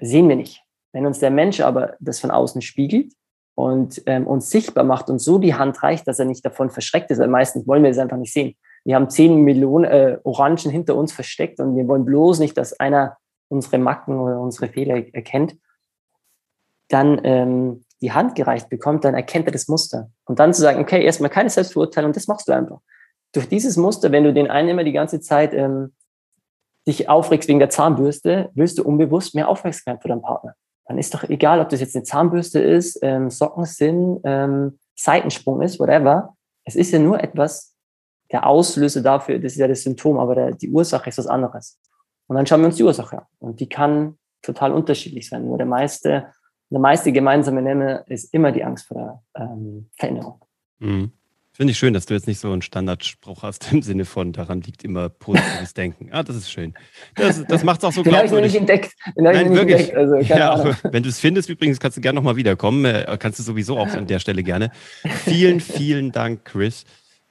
sehen 0.00 0.28
wir 0.28 0.36
nicht. 0.36 0.62
Wenn 0.92 1.06
uns 1.06 1.18
der 1.18 1.30
Mensch 1.30 1.60
aber 1.60 1.96
das 2.00 2.20
von 2.20 2.30
außen 2.30 2.62
spiegelt 2.62 3.12
und 3.54 4.02
ähm, 4.06 4.26
uns 4.26 4.50
sichtbar 4.50 4.84
macht 4.84 5.10
und 5.10 5.18
so 5.18 5.38
die 5.38 5.54
Hand 5.54 5.82
reicht, 5.82 6.06
dass 6.06 6.18
er 6.18 6.24
nicht 6.24 6.44
davon 6.44 6.70
verschreckt 6.70 7.10
ist, 7.10 7.18
weil 7.18 7.28
meistens 7.28 7.66
wollen 7.66 7.82
wir 7.82 7.90
es 7.90 7.98
einfach 7.98 8.16
nicht 8.16 8.32
sehen. 8.32 8.56
Wir 8.84 8.96
haben 8.96 9.10
zehn 9.10 9.42
Millionen 9.42 9.84
äh, 9.84 10.18
Orangen 10.24 10.70
hinter 10.70 10.94
uns 10.94 11.12
versteckt 11.12 11.58
und 11.58 11.76
wir 11.76 11.88
wollen 11.88 12.04
bloß 12.04 12.38
nicht, 12.38 12.56
dass 12.56 12.78
einer 12.78 13.16
unsere 13.48 13.78
Macken 13.78 14.18
oder 14.18 14.38
unsere 14.38 14.68
Fehler 14.68 14.96
erkennt. 15.14 15.56
Dann 16.88 17.20
ähm, 17.24 17.84
die 18.02 18.12
Hand 18.12 18.34
gereicht 18.34 18.68
bekommt, 18.68 19.04
dann 19.04 19.14
erkennt 19.14 19.46
er 19.46 19.52
das 19.52 19.68
Muster. 19.68 20.10
Und 20.26 20.38
dann 20.38 20.52
zu 20.52 20.60
sagen, 20.60 20.80
okay, 20.80 21.02
erstmal 21.02 21.30
keine 21.30 21.48
Selbstverurteilung, 21.48 22.12
das 22.12 22.28
machst 22.28 22.48
du 22.48 22.52
einfach. 22.52 22.80
Durch 23.32 23.48
dieses 23.48 23.76
Muster, 23.76 24.12
wenn 24.12 24.24
du 24.24 24.34
den 24.34 24.50
einen 24.50 24.68
immer 24.68 24.84
die 24.84 24.92
ganze 24.92 25.20
Zeit 25.20 25.54
ähm, 25.54 25.94
dich 26.86 27.08
aufregst 27.08 27.48
wegen 27.48 27.58
der 27.58 27.70
Zahnbürste, 27.70 28.50
willst 28.54 28.78
du 28.78 28.84
unbewusst 28.84 29.34
mehr 29.34 29.48
Aufmerksamkeit 29.48 30.02
für 30.02 30.08
deinen 30.08 30.22
Partner. 30.22 30.54
Dann 30.86 30.98
ist 30.98 31.14
doch 31.14 31.24
egal, 31.24 31.60
ob 31.60 31.70
das 31.70 31.80
jetzt 31.80 31.96
eine 31.96 32.04
Zahnbürste 32.04 32.60
ist, 32.60 32.98
ähm, 33.02 33.30
Socken 33.30 33.64
sind, 33.64 34.20
ähm, 34.24 34.78
Seitensprung 34.94 35.62
ist, 35.62 35.80
whatever. 35.80 36.36
Es 36.64 36.76
ist 36.76 36.92
ja 36.92 36.98
nur 36.98 37.22
etwas, 37.22 37.73
der 38.34 38.48
Auslöser 38.48 39.00
dafür, 39.00 39.38
das 39.38 39.52
ist 39.52 39.58
ja 39.58 39.68
das 39.68 39.84
Symptom, 39.84 40.18
aber 40.18 40.34
der, 40.34 40.50
die 40.50 40.68
Ursache 40.68 41.08
ist 41.08 41.18
was 41.18 41.28
anderes. 41.28 41.78
Und 42.26 42.34
dann 42.34 42.44
schauen 42.44 42.62
wir 42.62 42.66
uns 42.66 42.74
die 42.74 42.82
Ursache 42.82 43.18
an. 43.18 43.24
Und 43.38 43.60
die 43.60 43.68
kann 43.68 44.18
total 44.42 44.72
unterschiedlich 44.72 45.28
sein. 45.28 45.44
Nur 45.44 45.56
der 45.56 45.66
meiste, 45.66 46.32
der 46.68 46.80
meiste 46.80 47.12
gemeinsame 47.12 47.62
Nenner 47.62 48.02
ist 48.08 48.34
immer 48.34 48.50
die 48.50 48.64
Angst 48.64 48.88
vor 48.88 49.22
der 49.36 49.42
ähm, 49.44 49.88
Veränderung. 49.96 50.44
Mhm. 50.80 51.12
Finde 51.52 51.70
ich 51.70 51.78
schön, 51.78 51.94
dass 51.94 52.06
du 52.06 52.14
jetzt 52.14 52.26
nicht 52.26 52.40
so 52.40 52.50
einen 52.50 52.62
Standardspruch 52.62 53.44
hast 53.44 53.72
im 53.72 53.82
Sinne 53.82 54.04
von, 54.04 54.32
daran 54.32 54.62
liegt 54.62 54.82
immer 54.82 55.08
positives 55.08 55.72
Denken. 55.74 56.08
Ah, 56.10 56.24
das 56.24 56.34
ist 56.34 56.50
schön. 56.50 56.74
Das, 57.14 57.44
das 57.44 57.62
macht 57.62 57.78
es 57.78 57.84
auch 57.84 57.92
so 57.92 58.02
Den 58.02 58.16
habe 58.16 58.26
ich 58.26 58.32
noch 58.32 58.40
nicht 58.40 58.56
entdeckt. 58.56 58.92
Den 59.16 59.22
Nein, 59.22 59.50
nicht 59.50 59.56
wirklich. 59.60 59.92
Entdeckt. 59.92 59.96
Also, 59.96 60.16
ja, 60.16 60.76
wenn 60.92 61.04
du 61.04 61.08
es 61.08 61.20
findest, 61.20 61.48
übrigens, 61.48 61.78
kannst 61.78 61.96
du 61.96 62.00
gerne 62.00 62.16
nochmal 62.16 62.34
wiederkommen. 62.34 62.84
Äh, 62.84 63.16
kannst 63.20 63.38
du 63.38 63.44
sowieso 63.44 63.78
auch 63.78 63.86
an 63.86 64.08
der 64.08 64.18
Stelle 64.18 64.42
gerne. 64.42 64.72
Vielen, 65.24 65.60
vielen 65.60 66.10
Dank, 66.10 66.44
Chris. 66.44 66.84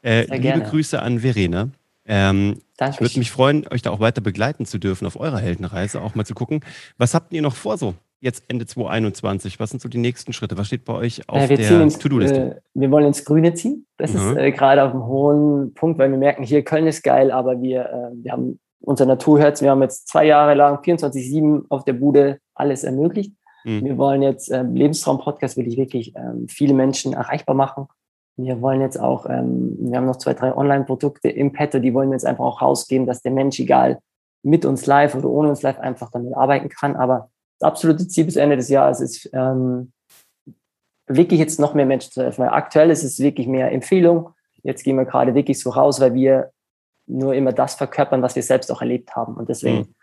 Äh, 0.04 0.22
liebe 0.26 0.40
gerne. 0.40 0.64
Grüße 0.64 1.02
an 1.02 1.20
Verena. 1.20 1.70
Ähm. 2.06 2.60
Ich 2.90 3.00
würde 3.00 3.18
mich 3.18 3.32
freuen, 3.32 3.66
euch 3.72 3.82
da 3.82 3.92
auch 3.92 4.02
weiter 4.02 4.20
begleiten 4.20 4.66
zu 4.66 4.78
dürfen 4.78 5.06
auf 5.06 5.18
eurer 5.18 5.40
Heldenreise, 5.40 6.02
auch 6.02 6.16
mal 6.16 6.26
zu 6.26 6.34
gucken. 6.34 6.60
Was 6.98 7.14
habt 7.14 7.32
ihr 7.32 7.42
noch 7.42 7.56
vor 7.56 7.78
so? 7.78 7.96
jetzt 8.24 8.46
Ende 8.48 8.66
2021? 8.66 9.60
Was 9.60 9.70
sind 9.70 9.82
so 9.82 9.90
die 9.90 9.98
nächsten 9.98 10.34
Schritte? 10.34 10.58
Was 10.58 10.68
steht 10.68 10.86
bei 10.86 10.94
euch 10.94 11.28
auf 11.28 11.50
äh, 11.50 11.58
der 11.58 11.90
To-Do-Liste? 11.90 12.56
Äh, 12.56 12.62
wir 12.74 12.90
wollen 12.90 13.06
ins 13.06 13.26
Grüne 13.26 13.54
ziehen. 13.54 13.86
Das 13.98 14.14
mhm. 14.14 14.20
ist 14.20 14.38
äh, 14.38 14.52
gerade 14.52 14.84
auf 14.84 14.92
einem 14.92 15.06
hohen 15.06 15.74
Punkt, 15.74 16.00
weil 16.00 16.10
wir 16.10 16.18
merken, 16.18 16.44
hier 16.44 16.64
Köln 16.64 16.88
ist 16.88 17.04
geil, 17.04 17.32
aber 17.32 17.62
wir, 17.62 17.82
äh, 17.82 18.24
wir 18.24 18.32
haben 18.32 18.60
unser 18.80 19.06
Naturherz, 19.06 19.62
wir 19.62 19.72
haben 19.72 19.82
jetzt 19.82 20.08
zwei 20.08 20.26
Jahre 20.26 20.56
lang 20.56 20.78
24-7 20.78 21.66
auf 21.70 21.84
der 21.84 21.94
Bude 21.94 22.40
alles 22.56 22.84
ermöglicht. 22.84 23.34
Mhm. 23.66 23.86
Wir 23.86 23.98
wollen 23.98 24.22
jetzt 24.22 24.50
ähm, 24.52 24.74
Lebenstraum-Podcast 24.74 25.58
wirklich, 25.58 25.78
wirklich 25.78 26.14
ähm, 26.16 26.48
viele 26.48 26.74
Menschen 26.74 27.14
erreichbar 27.14 27.56
machen. 27.56 27.88
Wir 28.36 28.62
wollen 28.62 28.82
jetzt 28.82 29.00
auch, 29.00 29.28
ähm, 29.28 29.78
wir 29.80 29.98
haben 29.98 30.06
noch 30.06 30.18
zwei, 30.18 30.34
drei 30.34 30.56
Online-Produkte 30.56 31.30
im 31.30 31.52
Petto, 31.52 31.80
die 31.80 31.94
wollen 31.94 32.10
wir 32.10 32.16
jetzt 32.16 32.26
einfach 32.26 32.44
auch 32.44 32.62
rausgeben, 32.62 33.06
dass 33.06 33.22
der 33.22 33.32
Mensch, 33.32 33.60
egal 33.60 34.00
mit 34.44 34.66
uns 34.66 34.86
live 34.86 35.16
oder 35.16 35.30
ohne 35.30 35.50
uns 35.50 35.62
live, 35.62 35.80
einfach 35.80 36.12
damit 36.12 36.36
arbeiten 36.36 36.70
kann. 36.70 36.96
Aber 36.96 37.30
das 37.60 37.68
absolute 37.68 38.08
Ziel 38.08 38.26
bis 38.26 38.36
Ende 38.36 38.58
des 38.58 38.70
Jahres 38.70 39.00
ist, 39.00 39.30
ähm, 39.34 39.94
wirklich 41.08 41.40
jetzt 41.40 41.60
noch 41.60 41.74
mehr 41.74 41.86
Menschen 41.86 42.12
zu 42.12 42.24
helfen. 42.24 42.44
Weil 42.44 42.50
aktuell 42.50 42.90
ist 42.90 43.04
es 43.04 43.20
wirklich 43.20 43.48
mehr 43.48 43.72
Empfehlung. 43.72 44.32
Jetzt 44.64 44.84
gehen 44.84 44.98
wir 44.98 45.06
gerade 45.06 45.36
wirklich 45.36 45.60
so 45.60 45.70
raus, 45.70 46.00
weil 46.00 46.14
wir 46.14 46.52
nur 47.06 47.34
immer 47.34 47.52
das 47.52 47.76
verkörpern, 47.76 48.22
was 48.22 48.36
wir 48.36 48.44
selbst 48.44 48.72
auch 48.72 48.82
erlebt 48.82 49.16
haben. 49.16 49.36
Und 49.36 49.50
deswegen 49.50 49.96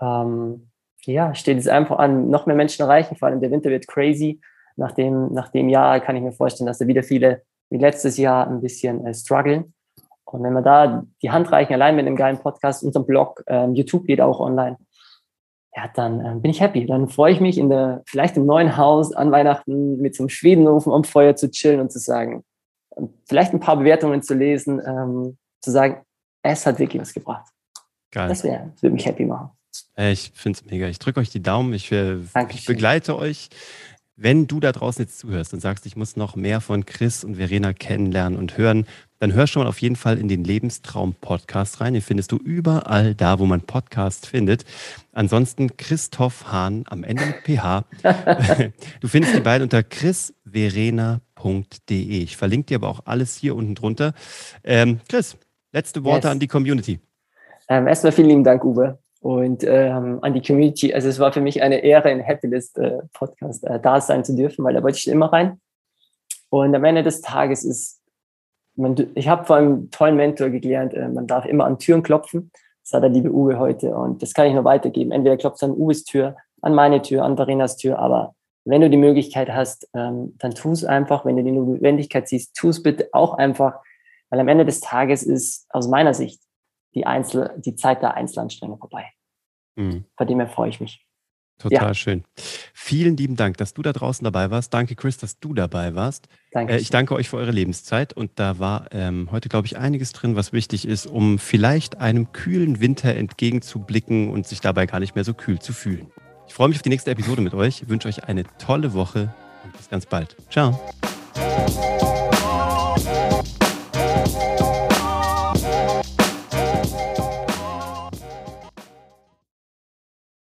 mhm. 0.00 0.06
ähm, 0.06 0.70
ja, 1.04 1.34
steht 1.34 1.58
es 1.58 1.68
einfach 1.68 1.98
an, 1.98 2.30
noch 2.30 2.46
mehr 2.46 2.56
Menschen 2.56 2.82
erreichen. 2.82 3.16
Vor 3.16 3.28
allem 3.28 3.40
der 3.40 3.50
Winter 3.50 3.70
wird 3.70 3.86
crazy. 3.86 4.40
Nach 4.76 4.92
dem, 4.92 5.32
nach 5.32 5.48
dem 5.48 5.68
Jahr 5.68 6.00
kann 6.00 6.16
ich 6.16 6.22
mir 6.22 6.32
vorstellen, 6.32 6.66
dass 6.66 6.78
da 6.78 6.86
wieder 6.86 7.02
viele 7.02 7.42
wie 7.70 7.78
letztes 7.78 8.16
Jahr 8.16 8.46
ein 8.46 8.60
bisschen 8.60 9.06
äh, 9.06 9.14
strugglen. 9.14 9.74
Und 10.24 10.42
wenn 10.42 10.52
wir 10.52 10.62
da 10.62 11.04
die 11.22 11.30
Hand 11.30 11.52
reichen, 11.52 11.74
allein 11.74 11.96
mit 11.96 12.06
einem 12.06 12.16
geilen 12.16 12.38
Podcast, 12.38 12.82
unserem 12.82 13.06
Blog, 13.06 13.42
ähm, 13.46 13.74
YouTube 13.74 14.06
geht 14.06 14.20
auch 14.20 14.40
online, 14.40 14.76
ja, 15.76 15.88
dann 15.94 16.20
äh, 16.20 16.34
bin 16.40 16.50
ich 16.50 16.60
happy. 16.60 16.86
Dann 16.86 17.08
freue 17.08 17.32
ich 17.32 17.40
mich, 17.40 17.58
in 17.58 17.68
der, 17.68 18.02
vielleicht 18.06 18.36
im 18.36 18.46
neuen 18.46 18.76
Haus 18.76 19.12
an 19.12 19.30
Weihnachten 19.30 19.98
mit 19.98 20.16
so 20.16 20.22
einem 20.22 20.30
Schwedenofen 20.30 20.92
am 20.92 21.04
Feuer 21.04 21.36
zu 21.36 21.50
chillen 21.50 21.80
und 21.80 21.92
zu 21.92 21.98
sagen, 21.98 22.44
vielleicht 23.28 23.52
ein 23.52 23.60
paar 23.60 23.76
Bewertungen 23.76 24.22
zu 24.22 24.34
lesen, 24.34 24.80
ähm, 24.84 25.38
zu 25.60 25.70
sagen, 25.70 26.02
es 26.42 26.66
hat 26.66 26.78
wirklich 26.78 27.00
was 27.00 27.12
gebracht. 27.12 27.46
Geil. 28.10 28.28
Das, 28.28 28.42
wär, 28.42 28.70
das 28.72 28.82
würde 28.82 28.94
mich 28.94 29.06
happy 29.06 29.26
machen. 29.26 29.50
Ich 29.96 30.32
finde 30.34 30.58
es 30.58 30.70
mega. 30.70 30.86
Ich 30.88 30.98
drücke 30.98 31.20
euch 31.20 31.30
die 31.30 31.42
Daumen. 31.42 31.74
Ich, 31.74 31.92
äh, 31.92 32.18
ich 32.50 32.64
begleite 32.64 33.16
euch. 33.16 33.50
Wenn 34.18 34.46
du 34.46 34.60
da 34.60 34.72
draußen 34.72 35.04
jetzt 35.04 35.18
zuhörst 35.18 35.52
und 35.52 35.60
sagst, 35.60 35.84
ich 35.84 35.94
muss 35.94 36.16
noch 36.16 36.36
mehr 36.36 36.62
von 36.62 36.86
Chris 36.86 37.22
und 37.22 37.34
Verena 37.36 37.74
kennenlernen 37.74 38.38
und 38.38 38.56
hören, 38.56 38.86
dann 39.18 39.34
hör 39.34 39.46
schon 39.46 39.62
mal 39.62 39.68
auf 39.68 39.82
jeden 39.82 39.96
Fall 39.96 40.16
in 40.16 40.26
den 40.26 40.42
Lebenstraum-Podcast 40.42 41.82
rein. 41.82 41.92
Den 41.92 42.00
findest 42.00 42.32
du 42.32 42.38
überall 42.38 43.14
da, 43.14 43.38
wo 43.38 43.44
man 43.44 43.60
Podcast 43.60 44.24
findet. 44.24 44.64
Ansonsten 45.12 45.76
Christoph 45.76 46.50
Hahn 46.50 46.84
am 46.88 47.04
Ende 47.04 47.26
mit 47.26 47.42
PH. 47.44 47.84
du 49.00 49.08
findest 49.08 49.36
die 49.36 49.40
beiden 49.40 49.64
unter 49.64 49.82
chrisverena.de. 49.82 51.20
Ich 52.22 52.38
verlinke 52.38 52.68
dir 52.68 52.76
aber 52.76 52.88
auch 52.88 53.00
alles 53.04 53.36
hier 53.36 53.54
unten 53.54 53.74
drunter. 53.74 54.14
Ähm, 54.64 55.00
Chris, 55.10 55.36
letzte 55.72 56.04
Worte 56.04 56.28
yes. 56.28 56.32
an 56.32 56.38
die 56.40 56.48
Community. 56.48 57.00
Ähm, 57.68 57.86
erstmal 57.86 58.12
vielen 58.12 58.30
lieben 58.30 58.44
Dank, 58.44 58.64
Uwe 58.64 58.98
und 59.26 59.64
ähm, 59.64 60.20
an 60.22 60.34
die 60.34 60.40
Community. 60.40 60.94
Also 60.94 61.08
es 61.08 61.18
war 61.18 61.32
für 61.32 61.40
mich 61.40 61.60
eine 61.60 61.82
Ehre, 61.82 62.12
in 62.12 62.24
Happylist 62.24 62.78
äh, 62.78 62.98
Podcast 63.12 63.64
äh, 63.64 63.80
da 63.80 64.00
sein 64.00 64.24
zu 64.24 64.36
dürfen, 64.36 64.64
weil 64.64 64.74
da 64.74 64.84
wollte 64.84 64.98
ich 64.98 65.08
immer 65.08 65.32
rein. 65.32 65.60
Und 66.48 66.72
am 66.76 66.84
Ende 66.84 67.02
des 67.02 67.22
Tages 67.22 67.64
ist, 67.64 68.00
man, 68.76 68.94
ich 69.16 69.26
habe 69.26 69.44
von 69.44 69.56
einem 69.56 69.90
tollen 69.90 70.14
Mentor 70.14 70.50
gelernt, 70.50 70.94
äh, 70.94 71.08
man 71.08 71.26
darf 71.26 71.44
immer 71.44 71.64
an 71.64 71.80
Türen 71.80 72.04
klopfen. 72.04 72.52
Das 72.84 72.92
hat 72.92 73.02
der 73.02 73.10
liebe 73.10 73.32
Uwe 73.32 73.58
heute 73.58 73.96
und 73.96 74.22
das 74.22 74.32
kann 74.32 74.46
ich 74.46 74.54
nur 74.54 74.62
weitergeben. 74.62 75.10
Entweder 75.10 75.36
klopfst 75.36 75.62
du 75.62 75.66
an 75.66 75.72
Uwes 75.72 76.04
Tür, 76.04 76.36
an 76.62 76.76
meine 76.76 77.02
Tür, 77.02 77.24
an 77.24 77.34
Verenas 77.34 77.76
Tür, 77.76 77.98
aber 77.98 78.36
wenn 78.64 78.80
du 78.80 78.88
die 78.88 78.96
Möglichkeit 78.96 79.50
hast, 79.50 79.88
ähm, 79.92 80.36
dann 80.38 80.54
tu 80.54 80.70
es 80.70 80.84
einfach. 80.84 81.24
Wenn 81.24 81.36
du 81.36 81.42
die 81.42 81.50
Notwendigkeit 81.50 82.28
siehst, 82.28 82.54
tu 82.54 82.68
es 82.68 82.80
bitte 82.80 83.08
auch 83.10 83.34
einfach, 83.34 83.80
weil 84.30 84.38
am 84.38 84.46
Ende 84.46 84.64
des 84.64 84.78
Tages 84.78 85.24
ist 85.24 85.66
aus 85.70 85.88
meiner 85.88 86.14
Sicht 86.14 86.40
die, 86.94 87.06
Einzel 87.06 87.50
die 87.56 87.74
Zeit 87.74 88.02
der 88.02 88.14
Einzelanstrengung 88.14 88.78
vorbei. 88.78 89.06
Mhm. 89.76 90.04
Von 90.16 90.26
dem 90.26 90.38
her 90.38 90.48
freue 90.48 90.70
ich 90.70 90.80
mich. 90.80 91.06
Total 91.58 91.88
ja. 91.88 91.94
schön. 91.94 92.24
Vielen 92.74 93.16
lieben 93.16 93.36
Dank, 93.36 93.56
dass 93.56 93.72
du 93.72 93.80
da 93.80 93.94
draußen 93.94 94.22
dabei 94.24 94.50
warst. 94.50 94.74
Danke, 94.74 94.94
Chris, 94.94 95.16
dass 95.16 95.40
du 95.40 95.54
dabei 95.54 95.94
warst. 95.94 96.28
Danke. 96.52 96.74
Äh, 96.74 96.78
ich 96.78 96.90
danke 96.90 97.14
euch 97.14 97.30
für 97.30 97.38
eure 97.38 97.50
Lebenszeit 97.50 98.12
und 98.12 98.32
da 98.34 98.58
war 98.58 98.88
ähm, 98.92 99.28
heute, 99.32 99.48
glaube 99.48 99.66
ich, 99.66 99.78
einiges 99.78 100.12
drin, 100.12 100.36
was 100.36 100.52
wichtig 100.52 100.86
ist, 100.86 101.06
um 101.06 101.38
vielleicht 101.38 101.98
einem 101.98 102.32
kühlen 102.32 102.80
Winter 102.80 103.14
entgegenzublicken 103.14 104.28
und 104.28 104.46
sich 104.46 104.60
dabei 104.60 104.84
gar 104.84 105.00
nicht 105.00 105.14
mehr 105.14 105.24
so 105.24 105.32
kühl 105.32 105.58
zu 105.58 105.72
fühlen. 105.72 106.08
Ich 106.46 106.52
freue 106.52 106.68
mich 106.68 106.76
auf 106.76 106.82
die 106.82 106.90
nächste 106.90 107.10
Episode 107.10 107.40
mit 107.40 107.54
euch, 107.54 107.82
ich 107.82 107.88
wünsche 107.88 108.08
euch 108.08 108.24
eine 108.24 108.44
tolle 108.58 108.92
Woche 108.92 109.34
und 109.64 109.72
bis 109.76 109.88
ganz 109.88 110.04
bald. 110.04 110.36
Ciao. 110.50 110.78